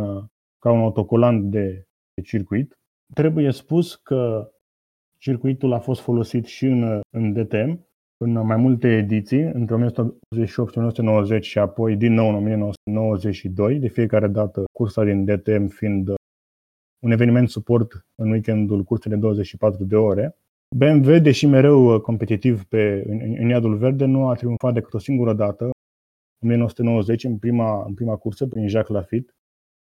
[0.59, 2.77] ca un autocolant de, de circuit.
[3.13, 4.51] Trebuie spus că
[5.17, 7.87] circuitul a fost folosit și în, în DTM,
[8.17, 13.87] în mai multe ediții, între 1988 și 1990 și apoi din nou în 1992, de
[13.87, 16.07] fiecare dată cursa din DTM fiind
[16.99, 20.35] un eveniment suport în weekendul cursei de 24 de ore.
[20.75, 24.99] BMW, deși mereu uh, competitiv pe, în, în iadul verde, nu a triumfat decât o
[24.99, 25.63] singură dată,
[26.43, 29.31] în 1990, în prima, în prima cursă, prin Jacques Lafitte,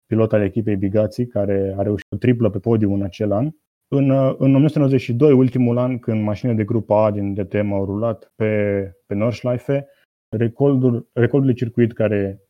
[0.05, 3.49] pilot al echipei Bigații, care a reușit o triplă pe podium în acel an.
[3.87, 8.31] În, uh, în 1992, ultimul an, când mașinile de grupa A din DTM au rulat
[8.35, 9.87] pe, pe Nordschleife,
[10.29, 12.41] recordul, recordul de circuit care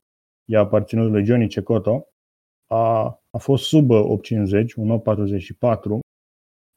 [0.49, 2.07] i-a aparținut lui Johnny Cecotto
[2.67, 5.99] a, a fost sub 850, un 844,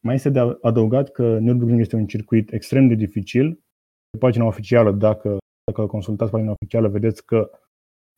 [0.07, 3.61] mai este de adăugat că Nürburgring este un circuit extrem de dificil.
[4.11, 7.51] Pe pagina oficială, dacă, dacă consultați pagina oficială, vedeți că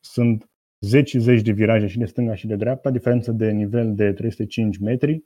[0.04, 0.44] sunt
[0.86, 4.12] zeci și zeci de viraje și de stânga și de dreapta, diferență de nivel de
[4.12, 5.24] 305 metri,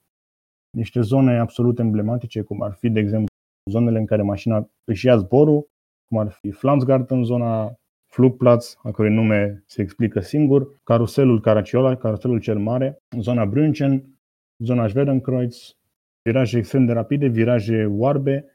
[0.77, 3.27] niște zone absolut emblematice, cum ar fi, de exemplu,
[3.71, 5.67] zonele în care mașina își ia zborul,
[6.09, 7.75] cum ar fi Flamsgarten, zona
[8.13, 14.05] Flugplatz, a cărui nume se explică singur, caruselul Caraciola, caruselul cel mare, zona Brünchen,
[14.65, 15.77] zona Schwedenkreuz,
[16.23, 18.47] viraje extrem de rapide, viraje oarbe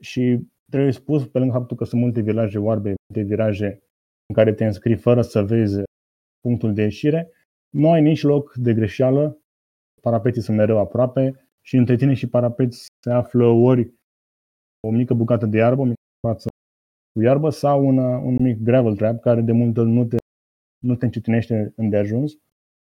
[0.00, 0.40] și
[0.70, 3.82] trebuie spus, pe lângă faptul că sunt multe viraje oarbe, multe viraje
[4.26, 5.82] în care te înscrii fără să vezi
[6.40, 7.30] punctul de ieșire,
[7.70, 9.38] nu ai nici loc de greșeală,
[10.00, 13.94] parapeții sunt mereu aproape și între tine și parapeți se află ori
[14.86, 16.48] o mică bucată de iarbă, o mică față
[17.12, 20.16] cu iarbă sau un, un mic gravel trap care de multe ori nu te,
[20.78, 22.32] nu te încetinește îndeajuns,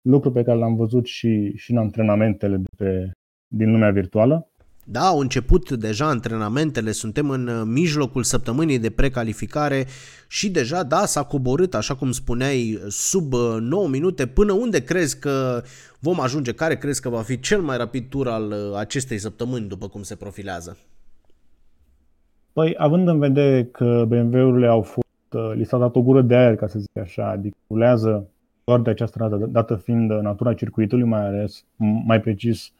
[0.02, 3.12] lucru pe care l-am văzut și, și în antrenamentele de pe
[3.54, 4.46] din lumea virtuală.
[4.86, 9.86] Da, au început deja antrenamentele, suntem în uh, mijlocul săptămânii de precalificare
[10.28, 14.28] și deja, da, s-a coborât, așa cum spuneai, sub 9 uh, minute.
[14.28, 15.62] Până unde crezi că
[16.00, 16.54] vom ajunge?
[16.54, 20.02] Care crezi că va fi cel mai rapid tur al uh, acestei săptămâni, după cum
[20.02, 20.78] se profilează?
[22.54, 26.56] Păi, având în vedere că BMW-urile au fost, li s-a dat o gură de aer,
[26.56, 28.28] ca să zic așa, adică rulează
[28.64, 31.66] doar de această dată, dată fiind natura circuitului, mai ales,
[32.06, 32.74] mai precis,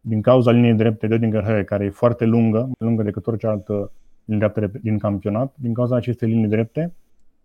[0.00, 3.92] din cauza liniei drepte de Oedinger care e foarte lungă, mai lungă decât orice altă
[4.24, 6.92] linie dreaptă din campionat, din cauza acestei linii drepte,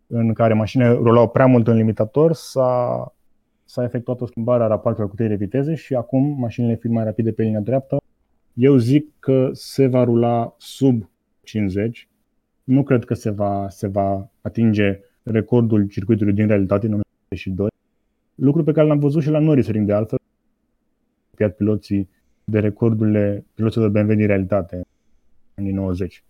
[0.07, 3.13] în care mașinile rulau prea mult în limitator, s-a,
[3.65, 7.31] s-a efectuat o schimbare a rapoartelor cu de viteze și acum mașinile fiind mai rapide
[7.31, 7.97] pe linia dreaptă,
[8.53, 11.09] eu zic că se va rula sub
[11.43, 12.07] 50.
[12.63, 17.67] Nu cred că se va, se va atinge recordul circuitului din realitate în 1992.
[18.35, 20.17] Lucru pe care l-am văzut și la Norris Ring de altfel,
[21.57, 22.09] piloții
[22.43, 24.83] de recordurile piloților BMW din realitate în
[25.63, 26.23] anii 90.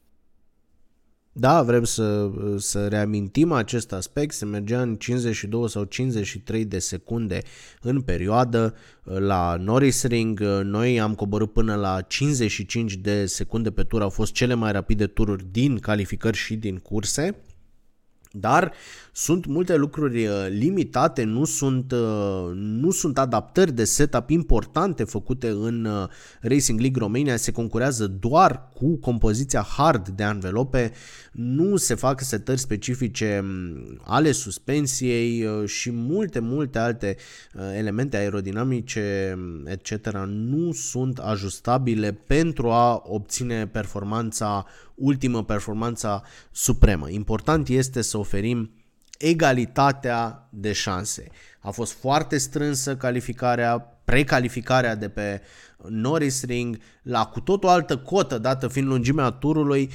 [1.36, 7.41] Da, vrem să, să reamintim acest aspect, se mergea în 52 sau 53 de secunde
[7.82, 14.01] în perioadă la Norris Ring, noi am coborât până la 55 de secunde pe tur,
[14.01, 17.36] au fost cele mai rapide tururi din calificări și din curse.
[18.36, 18.73] Dar
[19.11, 25.47] sunt multe lucruri uh, limitate, nu sunt, uh, nu sunt adaptări de setup importante făcute
[25.49, 26.07] în uh,
[26.41, 30.91] Racing League Romania, se concurează doar cu compoziția hard de anvelope,
[31.31, 37.15] nu se fac setări specifice mm, ale suspensiei și multe, multe alte
[37.75, 40.17] elemente aerodinamice, mm, etc.
[40.25, 44.65] nu sunt ajustabile pentru a obține performanța
[44.96, 46.22] ultimă, performanța
[46.52, 47.10] supremă.
[47.10, 48.72] Important este să oferim
[49.20, 51.28] egalitatea de șanse.
[51.60, 55.41] A fost foarte strânsă calificarea, precalificarea de pe
[55.89, 59.89] Norris Ring, la cu tot o altă cotă, dată fiind lungimea turului,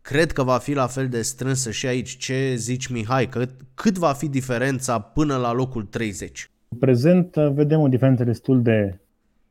[0.00, 2.16] cred că va fi la fel de strânsă și aici.
[2.16, 3.28] Ce zici, Mihai?
[3.28, 6.50] Cât, cât va fi diferența până la locul 30?
[6.68, 8.98] În prezent uh, vedem o diferență destul de,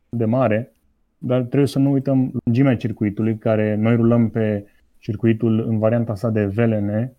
[0.09, 0.73] de mare,
[1.17, 4.65] dar trebuie să nu uităm lungimea circuitului, care noi rulăm pe
[5.01, 7.13] circuitul în varianta sa de VLN,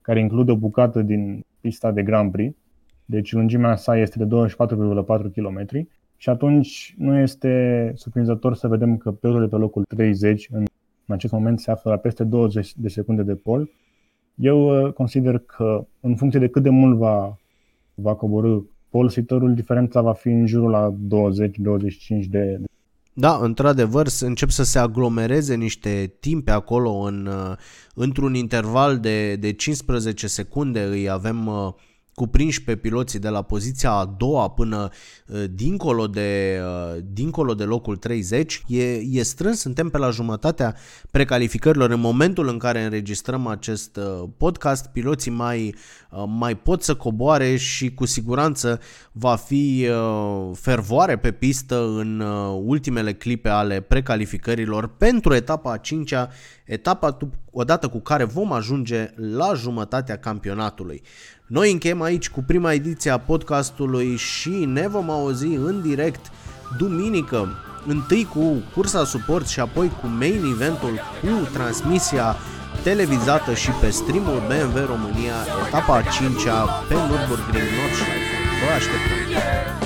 [0.00, 2.56] care include o bucată din pista de Grand Prix,
[3.04, 5.66] deci lungimea sa este de 24,4 km
[6.16, 10.64] și atunci nu este surprinzător să vedem că pilotul de pe locul 30 în,
[11.06, 13.70] în acest moment se află la peste 20 de secunde de pol.
[14.34, 17.36] Eu uh, consider că în funcție de cât de mult va,
[17.94, 18.58] va coborâ
[18.88, 20.94] polsitorul, diferența va fi în jurul la
[22.22, 22.60] 20-25 de,
[23.20, 27.56] da, într-adevăr, încep să se aglomereze niște timpe acolo în, uh,
[27.94, 30.82] într-un interval de, de 15 secunde.
[30.82, 31.72] Îi avem uh,
[32.18, 34.88] cuprinși pe piloții de la poziția a doua până
[35.26, 38.62] uh, dincolo de, uh, dincolo de locul 30.
[38.66, 40.74] E, e strâns, suntem pe la jumătatea
[41.10, 41.90] precalificărilor.
[41.90, 45.74] În momentul în care înregistrăm acest uh, podcast, piloții mai,
[46.38, 48.80] mai pot să coboare și cu siguranță
[49.12, 49.88] va fi
[50.54, 52.20] fervoare pe pistă în
[52.64, 56.28] ultimele clipe ale precalificărilor pentru etapa a 5-a,
[56.64, 57.16] etapa
[57.50, 61.02] odată cu care vom ajunge la jumătatea campionatului.
[61.48, 66.30] Noi încheiem aici cu prima ediție a podcastului și ne vom auzi în direct
[66.78, 67.48] duminică,
[67.86, 72.36] întâi cu cursa suport și apoi cu main eventul cu transmisia
[72.82, 75.34] televizată și pe streamul BMW România,
[75.66, 78.36] etapa a 5-a pe Nürburgring Nordschleife.
[78.64, 79.77] Vă așteptăm!